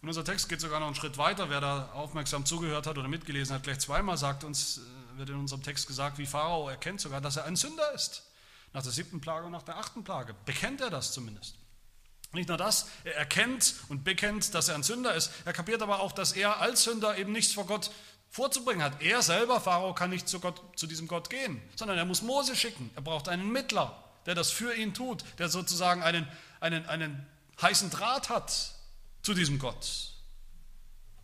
[0.01, 1.51] Und unser Text geht sogar noch einen Schritt weiter.
[1.51, 5.37] Wer da aufmerksam zugehört hat oder mitgelesen hat, gleich zweimal sagt uns, äh, wird in
[5.37, 8.25] unserem Text gesagt, wie Pharao erkennt sogar, dass er ein Sünder ist.
[8.73, 10.35] Nach der siebten Plage und nach der achten Plage.
[10.45, 11.57] Bekennt er das zumindest.
[12.33, 15.33] Nicht nur das, er erkennt und bekennt, dass er ein Sünder ist.
[15.47, 17.91] Er kapiert aber auch, dass er als Sünder eben nichts vor Gott
[18.29, 19.01] vorzubringen hat.
[19.01, 22.55] Er selber, Pharao, kann nicht zu, Gott, zu diesem Gott gehen, sondern er muss Mose
[22.55, 22.91] schicken.
[22.95, 26.27] Er braucht einen Mittler der das für ihn tut, der sozusagen einen,
[26.61, 27.27] einen, einen
[27.61, 28.75] heißen Draht hat
[29.23, 30.13] zu diesem Gott.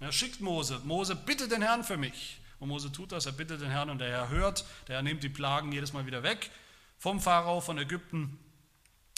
[0.01, 2.41] Er schickt Mose, Mose, bitte den Herrn für mich.
[2.61, 5.23] Und Mose tut das, er bittet den Herrn und der Herr hört, der Herr nimmt
[5.23, 6.51] die Plagen jedes Mal wieder weg
[6.99, 8.39] vom Pharao, von Ägypten.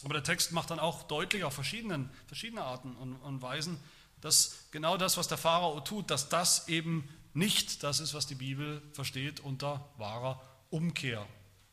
[0.04, 3.80] Aber der Text macht dann auch deutlich auf verschiedenen, verschiedene Arten und, und Weisen,
[4.20, 8.34] dass genau das, was der Pharao tut, dass das eben nicht das ist, was die
[8.34, 11.26] Bibel versteht unter wahrer Umkehr,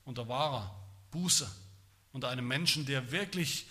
[0.05, 0.75] unter wahrer
[1.11, 1.49] Buße
[2.13, 3.67] unter einem Menschen, der wirklich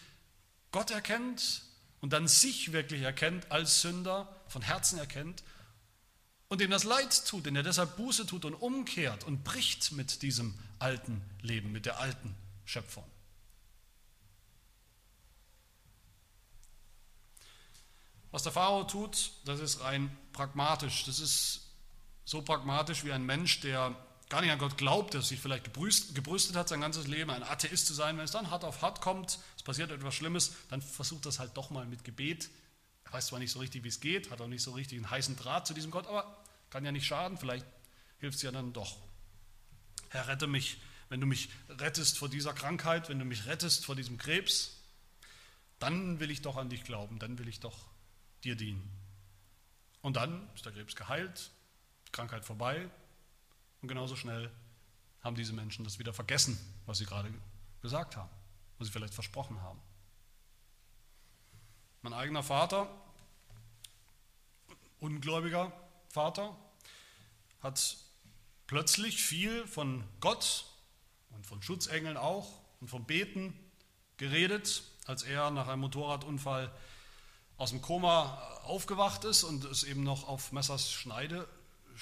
[0.71, 1.63] Gott erkennt
[2.01, 5.43] und dann sich wirklich erkennt als Sünder, von Herzen erkennt
[6.49, 10.21] und dem das Leid tut, den er deshalb Buße tut und umkehrt und bricht mit
[10.21, 12.35] diesem alten Leben, mit der alten
[12.67, 13.05] Schöpfung.
[18.33, 21.05] Was der Pharao tut, das ist rein pragmatisch.
[21.05, 21.69] Das ist
[22.25, 23.95] so pragmatisch wie ein Mensch, der
[24.33, 27.87] gar nicht an Gott glaubt, der sich vielleicht gebrüstet hat sein ganzes Leben, ein Atheist
[27.87, 31.27] zu sein, wenn es dann hart auf hart kommt, es passiert etwas Schlimmes, dann versucht
[31.27, 32.49] das halt doch mal mit Gebet.
[33.05, 35.11] Er weiß zwar nicht so richtig, wie es geht, hat auch nicht so richtig einen
[35.11, 37.67] heißen Draht zu diesem Gott, aber kann ja nicht schaden, vielleicht
[38.21, 38.97] hilft es ja dann doch.
[40.09, 40.81] Herr, rette mich,
[41.11, 44.79] wenn du mich rettest vor dieser Krankheit, wenn du mich rettest vor diesem Krebs,
[45.79, 47.77] dann will ich doch an dich glauben, dann will ich doch
[48.45, 48.91] dir dienen.
[50.01, 51.51] Und dann ist der Krebs geheilt,
[52.13, 52.89] Krankheit vorbei,
[53.83, 54.51] und genauso schnell
[55.23, 57.33] haben diese Menschen das wieder vergessen, was sie gerade
[57.81, 58.31] gesagt haben,
[58.79, 59.81] was sie vielleicht versprochen haben.
[62.03, 62.89] Mein eigener Vater,
[65.01, 65.73] ungläubiger
[66.09, 66.57] Vater,
[67.61, 67.97] hat
[68.67, 70.65] plötzlich viel von Gott
[71.31, 72.49] und von Schutzengeln auch
[72.81, 73.53] und vom Beten
[74.17, 76.73] geredet, als er nach einem Motorradunfall
[77.57, 81.49] aus dem Koma aufgewacht ist und es eben noch auf Messers Schneide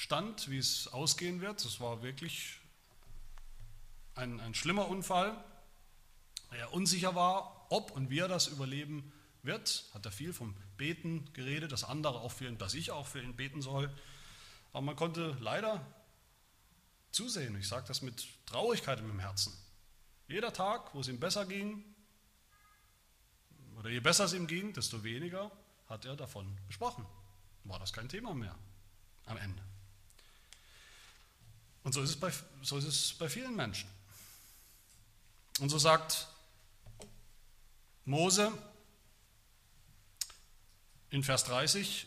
[0.00, 1.62] stand, wie es ausgehen wird.
[1.62, 2.58] Es war wirklich
[4.14, 5.36] ein, ein schlimmer Unfall.
[6.52, 9.84] Er unsicher war, ob und wie er das überleben wird.
[9.92, 13.20] Hat er viel vom Beten geredet, dass andere auch für ihn, dass ich auch für
[13.20, 13.94] ihn beten soll.
[14.72, 15.86] Aber man konnte leider
[17.10, 19.52] zusehen, ich sage das mit Traurigkeit im Herzen.
[20.28, 21.84] Jeder Tag, wo es ihm besser ging,
[23.76, 25.50] oder je besser es ihm ging, desto weniger
[25.88, 27.04] hat er davon gesprochen.
[27.64, 28.56] War das kein Thema mehr
[29.26, 29.62] am Ende.
[31.90, 32.32] Und so ist es bei,
[32.62, 33.90] so ist es bei vielen Menschen.
[35.58, 36.28] Und so sagt
[38.04, 38.52] Mose
[41.10, 42.06] in Vers 30,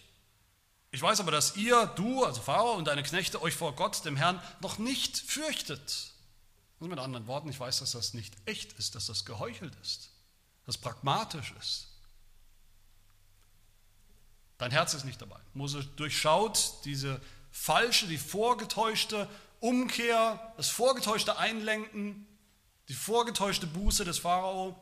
[0.92, 4.16] ich weiß aber, dass ihr, du, also Pharao und deine Knechte euch vor Gott, dem
[4.16, 6.14] Herrn, noch nicht fürchtet.
[6.80, 10.12] Also mit anderen Worten, ich weiß, dass das nicht echt ist, dass das geheuchelt ist,
[10.66, 11.90] dass pragmatisch ist,
[14.60, 15.42] Dein Herz ist nicht dabei.
[15.54, 17.20] Mose durchschaut diese
[17.52, 19.28] falsche, die vorgetäuschte
[19.64, 22.28] Umkehr, das vorgetäuschte Einlenken,
[22.90, 24.76] die vorgetäuschte Buße des Pharao.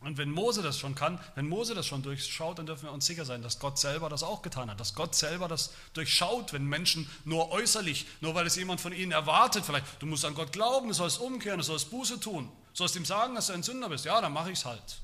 [0.00, 3.06] Und wenn Mose das schon kann, wenn Mose das schon durchschaut, dann dürfen wir uns
[3.06, 6.64] sicher sein, dass Gott selber das auch getan hat, dass Gott selber das durchschaut, wenn
[6.64, 10.50] Menschen nur äußerlich, nur weil es jemand von ihnen erwartet, vielleicht, du musst an Gott
[10.50, 13.62] glauben, du sollst umkehren, du sollst Buße tun, du sollst ihm sagen, dass du ein
[13.62, 15.00] Sünder bist, ja, dann mache ich es halt.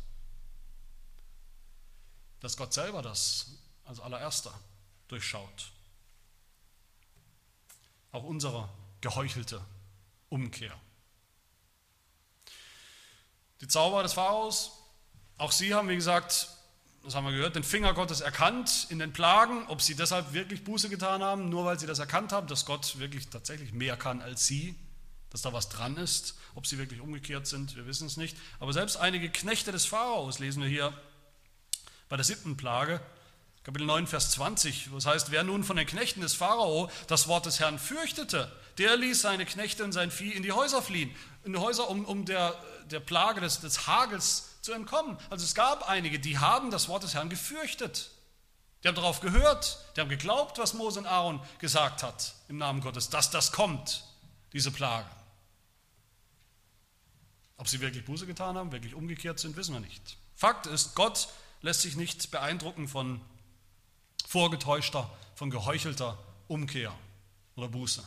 [2.41, 3.53] Dass Gott selber das
[3.85, 4.53] als allererster
[5.07, 5.71] durchschaut.
[8.11, 8.69] Auch unsere
[9.01, 9.65] geheuchelte
[10.29, 10.75] Umkehr.
[13.61, 14.73] Die Zauberer des Pharaos,
[15.37, 16.49] auch sie haben, wie gesagt,
[17.05, 19.67] das haben wir gehört, den Finger Gottes erkannt in den Plagen.
[19.69, 22.99] Ob sie deshalb wirklich Buße getan haben, nur weil sie das erkannt haben, dass Gott
[22.99, 24.75] wirklich tatsächlich mehr kann als sie,
[25.31, 26.35] dass da was dran ist.
[26.55, 28.37] Ob sie wirklich umgekehrt sind, wir wissen es nicht.
[28.61, 30.93] Aber selbst einige Knechte des Pharaos, lesen wir hier
[32.09, 33.01] bei der siebten Plage,
[33.69, 37.29] Kapitel 9, Vers 20, wo es heißt, wer nun von den Knechten des Pharao das
[37.29, 41.15] Wort des Herrn fürchtete, der ließ seine Knechte und sein Vieh in die Häuser fliehen,
[41.45, 42.55] in die Häuser, um, um der,
[42.87, 45.19] der Plage des, des Hagels zu entkommen.
[45.31, 48.11] Also es gab einige, die haben das Wort des Herrn gefürchtet.
[48.83, 52.81] Die haben darauf gehört, die haben geglaubt, was Mose und Aaron gesagt hat im Namen
[52.81, 54.05] Gottes, dass das kommt,
[54.53, 55.09] diese Plage.
[57.57, 60.17] Ob sie wirklich Buße getan haben, wirklich umgekehrt sind, wissen wir nicht.
[60.37, 61.29] Fakt ist, Gott
[61.61, 63.21] lässt sich nicht beeindrucken von
[64.29, 66.17] vorgetäuschter, von geheuchelter
[66.47, 66.95] Umkehr
[67.57, 68.07] oder Buße.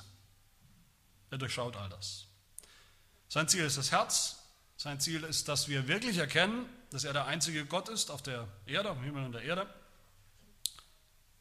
[1.31, 2.27] Er durchschaut all das.
[3.27, 4.37] Sein Ziel ist das Herz.
[4.77, 8.47] Sein Ziel ist, dass wir wirklich erkennen, dass er der einzige Gott ist auf der
[8.65, 9.73] Erde, am Himmel und der Erde.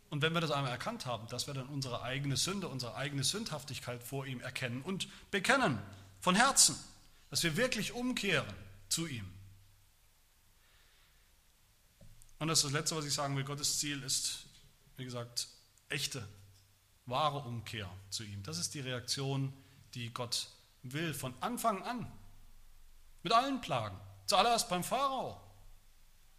[0.09, 3.25] Und wenn wir das einmal erkannt haben, dass wir dann unsere eigene Sünde, unsere eigene
[3.25, 5.79] Sündhaftigkeit vor ihm erkennen und bekennen,
[6.21, 6.77] von Herzen,
[7.31, 8.55] dass wir wirklich umkehren
[8.89, 9.29] zu ihm.
[12.39, 13.45] Und das ist das Letzte, was ich sagen will.
[13.45, 14.47] Gottes Ziel ist,
[14.97, 15.49] wie gesagt,
[15.89, 16.27] echte,
[17.07, 18.43] wahre Umkehr zu ihm.
[18.43, 19.53] Das ist die Reaktion,
[19.95, 20.49] die Gott
[20.83, 22.11] will, von Anfang an.
[23.23, 23.99] Mit allen Plagen.
[24.27, 25.41] Zuallererst beim Pharao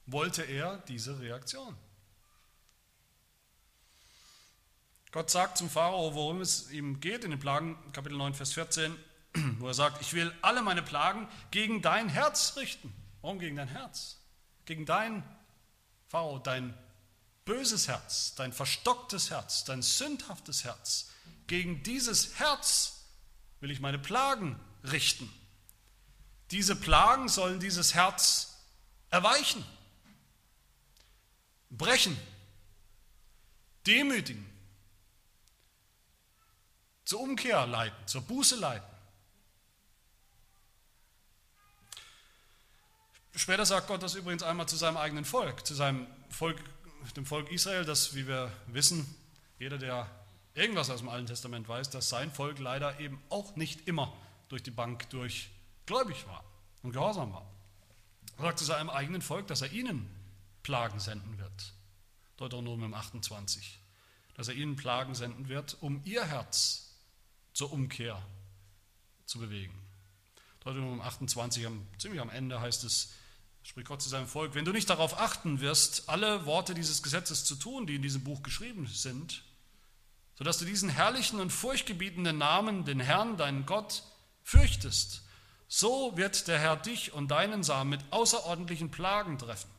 [0.06, 1.78] wollte er diese Reaktion.
[5.12, 8.96] Gott sagt zum Pharao, worum es ihm geht, in den Plagen, Kapitel 9, Vers 14,
[9.60, 12.94] wo er sagt, ich will alle meine Plagen gegen dein Herz richten.
[13.22, 14.18] Warum gegen dein Herz?
[14.66, 15.24] Gegen dein,
[16.08, 16.74] Pharao, dein
[17.44, 21.10] böses Herz, dein verstocktes Herz, dein sündhaftes Herz,
[21.48, 23.01] gegen dieses Herz
[23.62, 25.32] will ich meine Plagen richten.
[26.52, 28.58] Diese Plagen sollen dieses Herz
[29.10, 29.64] erweichen,
[31.70, 32.18] brechen,
[33.88, 34.46] demütigen,
[37.06, 38.88] zur Umkehr leiten, zur Buße leiten.
[43.36, 46.60] Später sagt Gott das übrigens einmal zu seinem eigenen Volk, zu seinem Volk
[47.16, 49.06] dem Volk Israel, das, wie wir wissen,
[49.60, 50.10] jeder, der
[50.54, 54.14] irgendwas aus dem Alten Testament weiß, dass sein Volk leider eben auch nicht immer
[54.50, 55.50] durch die Bank durch
[55.86, 56.44] gläubig war
[56.84, 57.50] und gehorsam war.
[58.38, 60.10] Er sagt zu seinem eigenen Volk, dass er ihnen
[60.64, 61.74] Plagen senden wird.
[62.38, 63.80] Deuteronomium 28.
[64.36, 66.96] Dass er ihnen Plagen senden wird, um ihr Herz
[67.54, 68.22] zur Umkehr
[69.26, 69.78] zu bewegen.
[70.62, 73.14] Deuteronomium 28, ziemlich am Ende heißt es,
[73.64, 77.46] spricht Gott zu seinem Volk, wenn du nicht darauf achten wirst, alle Worte dieses Gesetzes
[77.46, 79.44] zu tun, die in diesem Buch geschrieben sind,
[80.42, 84.02] sodass du diesen herrlichen und furchtgebietenden Namen, den Herrn, deinen Gott,
[84.42, 85.22] fürchtest,
[85.68, 89.70] so wird der Herr dich und deinen Samen mit außerordentlichen Plagen treffen.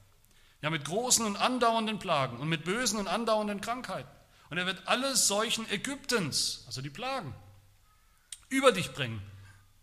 [0.60, 4.08] Ja, mit großen und andauernden Plagen und mit bösen und andauernden Krankheiten.
[4.50, 7.34] Und er wird alle Seuchen Ägyptens, also die Plagen,
[8.48, 9.20] über dich bringen,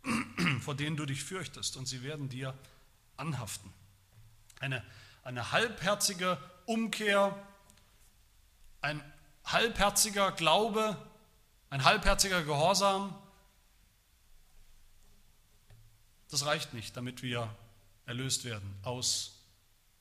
[0.61, 2.57] vor denen du dich fürchtest, und sie werden dir
[3.17, 3.73] anhaften.
[4.61, 4.81] Eine,
[5.25, 7.37] eine halbherzige Umkehr,
[8.79, 9.03] ein
[9.45, 10.97] halbherziger Glaube,
[11.69, 13.15] ein halbherziger Gehorsam,
[16.29, 17.53] das reicht nicht, damit wir
[18.05, 19.43] erlöst werden aus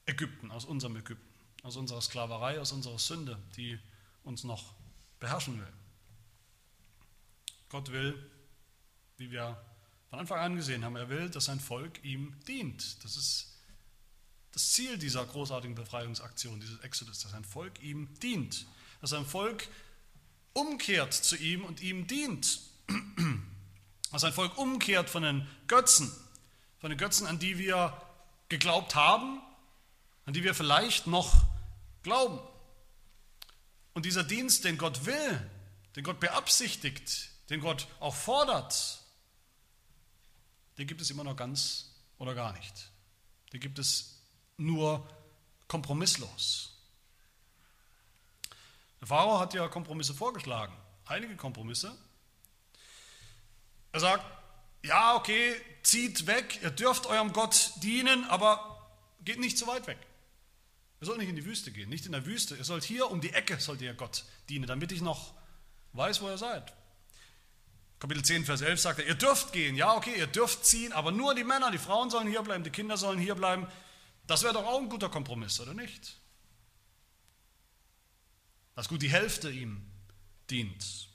[0.07, 1.27] Ägypten, aus unserem Ägypten,
[1.63, 3.79] aus unserer Sklaverei, aus unserer Sünde, die
[4.25, 4.75] uns noch
[5.21, 5.73] beherrschen will.
[7.69, 8.31] Gott will,
[9.17, 9.63] wie wir
[10.09, 13.05] von Anfang an gesehen haben, er will, dass sein Volk ihm dient.
[13.05, 13.59] Das ist
[14.53, 18.67] das Ziel dieser großartigen Befreiungsaktion, dieses Exodus, dass ein Volk ihm dient,
[19.01, 19.69] dass ein Volk
[20.53, 22.61] umkehrt zu ihm und ihm dient,
[24.13, 26.13] dass ein Volk umkehrt von den Götzen,
[26.81, 28.01] von den Götzen, an die wir
[28.49, 29.41] geglaubt haben,
[30.25, 31.45] an die wir vielleicht noch
[32.03, 32.41] glauben.
[33.95, 35.51] Und dieser Dienst, den Gott will,
[35.97, 39.01] den Gott beabsichtigt, den Gott auch fordert,
[40.79, 42.91] den gibt es immer noch ganz oder gar nicht.
[43.53, 44.21] Den gibt es
[44.57, 45.09] nur
[45.67, 46.78] kompromisslos.
[49.01, 50.75] Der Pharao hat ja Kompromisse vorgeschlagen,
[51.07, 51.97] einige Kompromisse.
[53.93, 54.25] Er sagt,
[54.83, 58.91] ja, okay, zieht weg, ihr dürft eurem Gott dienen, aber
[59.25, 59.99] geht nicht zu weit weg.
[61.01, 62.57] Ihr sollt nicht in die Wüste gehen, nicht in der Wüste.
[62.57, 65.35] Ihr sollt hier um die Ecke, sollt ihr Gott dienen, damit ich noch
[65.93, 66.73] weiß, wo ihr seid.
[68.01, 71.11] Kapitel 10, Vers 11 sagt er, ihr dürft gehen, ja, okay, ihr dürft ziehen, aber
[71.11, 73.67] nur die Männer, die Frauen sollen hier bleiben, die Kinder sollen hier bleiben.
[74.27, 76.17] Das wäre doch auch ein guter Kompromiss, oder nicht?
[78.79, 79.83] Dass gut die Hälfte ihm
[80.51, 81.09] dient.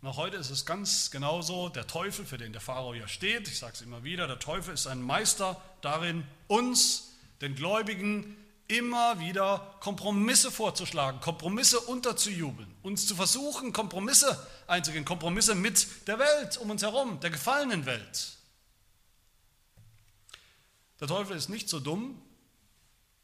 [0.00, 3.60] Noch heute ist es ganz genauso, der Teufel, für den der Pharao ja steht, ich
[3.60, 8.36] sage es immer wieder, der Teufel ist ein Meister darin, uns, den Gläubigen,
[8.66, 16.56] immer wieder Kompromisse vorzuschlagen, Kompromisse unterzujubeln, uns zu versuchen, Kompromisse einzugehen, Kompromisse mit der Welt
[16.56, 18.36] um uns herum, der gefallenen Welt.
[20.98, 22.20] Der Teufel ist nicht so dumm,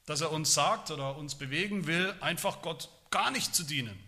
[0.09, 4.03] dass er uns sagt oder uns bewegen will, einfach Gott gar nicht zu dienen,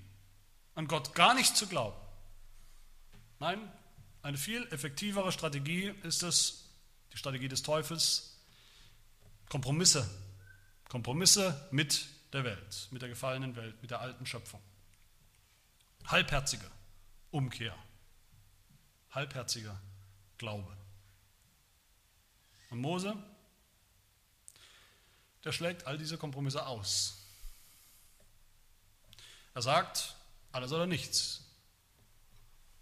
[0.74, 1.96] an Gott gar nicht zu glauben.
[3.38, 3.60] Nein,
[4.22, 6.70] eine viel effektivere Strategie ist es,
[7.12, 8.38] die Strategie des Teufels,
[9.50, 10.08] Kompromisse
[10.88, 14.60] Kompromisse mit der Welt, mit der gefallenen Welt, mit der alten Schöpfung.
[16.06, 16.68] Halbherzige
[17.30, 17.76] Umkehr,
[19.10, 19.78] halbherziger
[20.38, 20.74] Glaube.
[22.70, 23.14] Und Mose,
[25.44, 27.14] der schlägt all diese Kompromisse aus.
[29.54, 30.14] Er sagt,
[30.52, 31.40] alles oder nichts.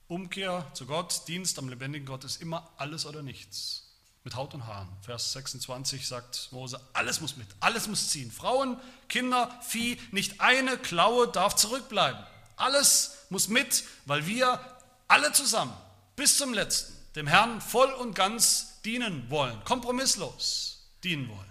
[0.06, 3.84] Umkehr zu Gott, Dienst am lebendigen Gott ist immer alles oder nichts
[4.24, 4.88] mit Haut und Haaren.
[5.02, 8.30] Vers 26 sagt Mose, alles muss mit, alles muss ziehen.
[8.30, 8.78] Frauen,
[9.09, 12.22] Kinder, Vieh, nicht eine Klaue darf zurückbleiben.
[12.56, 14.61] Alles muss mit, weil wir
[15.06, 15.72] alle zusammen
[16.16, 21.47] bis zum letzten dem Herrn voll und ganz dienen wollen, kompromisslos dienen wollen.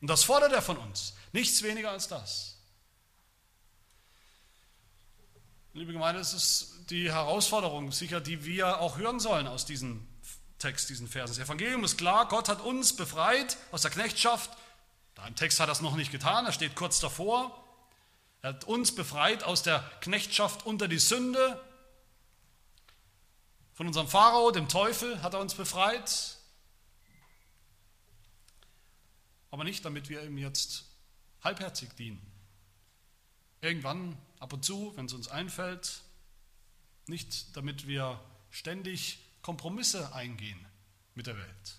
[0.00, 2.56] Und das fordert er von uns, nichts weniger als das.
[5.72, 10.08] Liebe Gemeinde, es ist die Herausforderung, sicher, die wir auch hören sollen aus diesen
[10.58, 11.36] Text, diesen Versen.
[11.36, 14.50] Das Evangelium ist klar, Gott hat uns befreit aus der Knechtschaft.
[15.14, 17.62] Da im Text hat er es noch nicht getan, er steht kurz davor.
[18.42, 21.60] Er hat uns befreit aus der Knechtschaft unter die Sünde.
[23.74, 26.35] Von unserem Pharao, dem Teufel, hat er uns befreit.
[29.56, 30.84] Aber nicht, damit wir ihm jetzt
[31.42, 32.20] halbherzig dienen.
[33.62, 36.02] Irgendwann, ab und zu, wenn es uns einfällt,
[37.06, 40.62] nicht damit wir ständig Kompromisse eingehen
[41.14, 41.78] mit der Welt.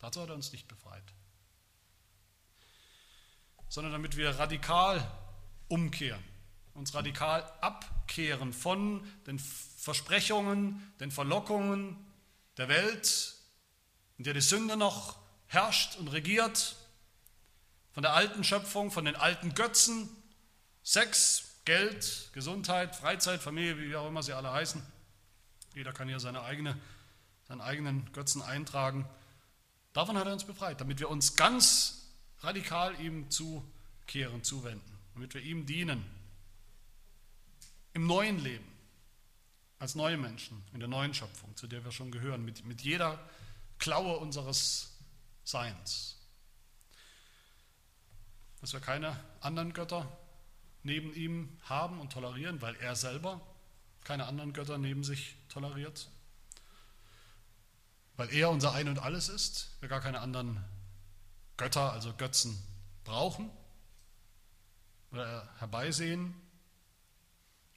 [0.00, 1.04] Dazu hat er uns nicht befreit.
[3.68, 5.08] Sondern damit wir radikal
[5.68, 6.24] umkehren,
[6.74, 11.96] uns radikal abkehren von den Versprechungen, den Verlockungen
[12.56, 13.36] der Welt,
[14.18, 16.76] in der die Sünde noch herrscht und regiert,
[17.92, 20.08] von der alten Schöpfung, von den alten Götzen,
[20.82, 24.82] Sex, Geld, Gesundheit, Freizeit, Familie, wie auch immer sie alle heißen
[25.76, 26.76] jeder kann hier seine eigene,
[27.46, 29.06] seinen eigenen Götzen eintragen.
[29.92, 32.08] Davon hat er uns befreit, damit wir uns ganz
[32.40, 36.04] radikal ihm zukehren, zuwenden, damit wir ihm dienen.
[37.92, 38.64] Im neuen Leben,
[39.78, 43.18] als neue Menschen, in der neuen Schöpfung, zu der wir schon gehören, mit, mit jeder
[43.78, 44.95] Klaue unseres
[45.46, 46.18] Seins.
[48.60, 50.10] Dass wir keine anderen Götter
[50.82, 53.40] neben ihm haben und tolerieren, weil er selber
[54.02, 56.08] keine anderen Götter neben sich toleriert,
[58.16, 60.64] weil er unser Ein und alles ist, wir gar keine anderen
[61.56, 62.60] Götter, also Götzen
[63.04, 63.48] brauchen
[65.12, 66.34] oder herbeisehen,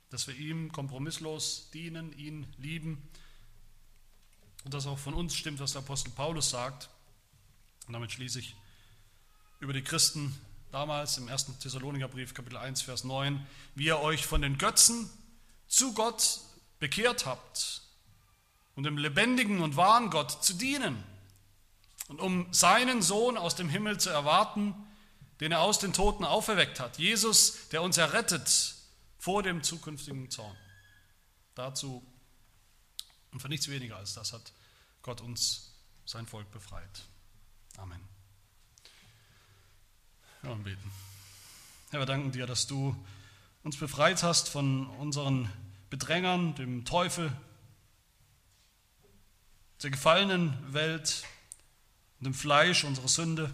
[0.10, 3.08] dass wir ihm kompromisslos dienen, ihn lieben
[4.64, 6.90] und dass auch von uns stimmt, was der Apostel Paulus sagt.
[7.90, 8.56] Und damit schließe ich
[9.60, 10.40] über die Christen
[10.72, 11.58] damals im 1.
[11.58, 15.10] Thessaloniker Brief, Kapitel 1, Vers 9, wie ihr euch von den Götzen
[15.68, 16.40] zu Gott
[16.78, 17.82] bekehrt habt
[18.76, 21.04] und dem lebendigen und wahren Gott zu dienen
[22.10, 24.76] und um seinen Sohn aus dem Himmel zu erwarten,
[25.40, 28.76] den er aus den Toten auferweckt hat, Jesus, der uns errettet
[29.18, 30.56] vor dem zukünftigen Zorn.
[31.56, 32.06] Dazu
[33.32, 34.54] und für nichts weniger als das hat
[35.02, 35.74] Gott uns
[36.06, 37.09] sein Volk befreit.
[37.82, 38.00] Amen.
[40.44, 40.92] Ja, und beten.
[41.92, 42.96] Herr, wir danken dir, dass du
[43.64, 45.50] uns befreit hast von unseren
[45.90, 47.32] Bedrängern, dem Teufel,
[49.82, 51.24] der gefallenen Welt
[52.20, 53.54] dem Fleisch unserer Sünde.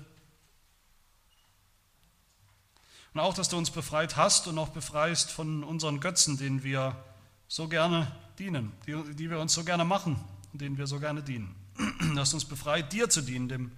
[3.13, 7.01] Und auch, dass du uns befreit hast und auch befreist von unseren Götzen, denen wir
[7.47, 10.19] so gerne dienen, die, die wir uns so gerne machen
[10.51, 11.55] und denen wir so gerne dienen.
[11.99, 13.71] Du hast uns befreit, dir zu dienen, dem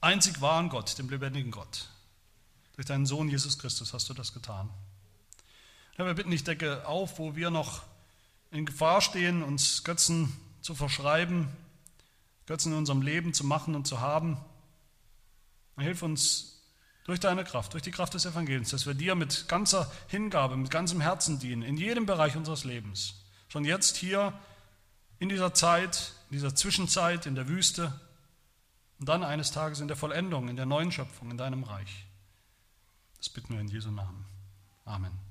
[0.00, 1.88] einzig wahren Gott, dem lebendigen Gott.
[2.76, 4.70] Durch deinen Sohn Jesus Christus hast du das getan.
[5.96, 7.82] Herr, wir bitten dich, decke auf, wo wir noch
[8.50, 10.32] in Gefahr stehen, uns Götzen
[10.62, 11.48] zu verschreiben,
[12.46, 14.38] Götzen in unserem Leben zu machen und zu haben.
[15.78, 16.62] Hilf uns
[17.04, 20.70] durch deine Kraft, durch die Kraft des Evangeliums, dass wir dir mit ganzer Hingabe, mit
[20.70, 23.14] ganzem Herzen dienen, in jedem Bereich unseres Lebens.
[23.48, 24.32] Schon jetzt hier
[25.18, 27.98] in dieser Zeit, in dieser Zwischenzeit, in der Wüste
[29.00, 32.06] und dann eines Tages in der Vollendung, in der neuen Schöpfung, in deinem Reich.
[33.16, 34.26] Das bitten wir in Jesu Namen.
[34.84, 35.29] Amen.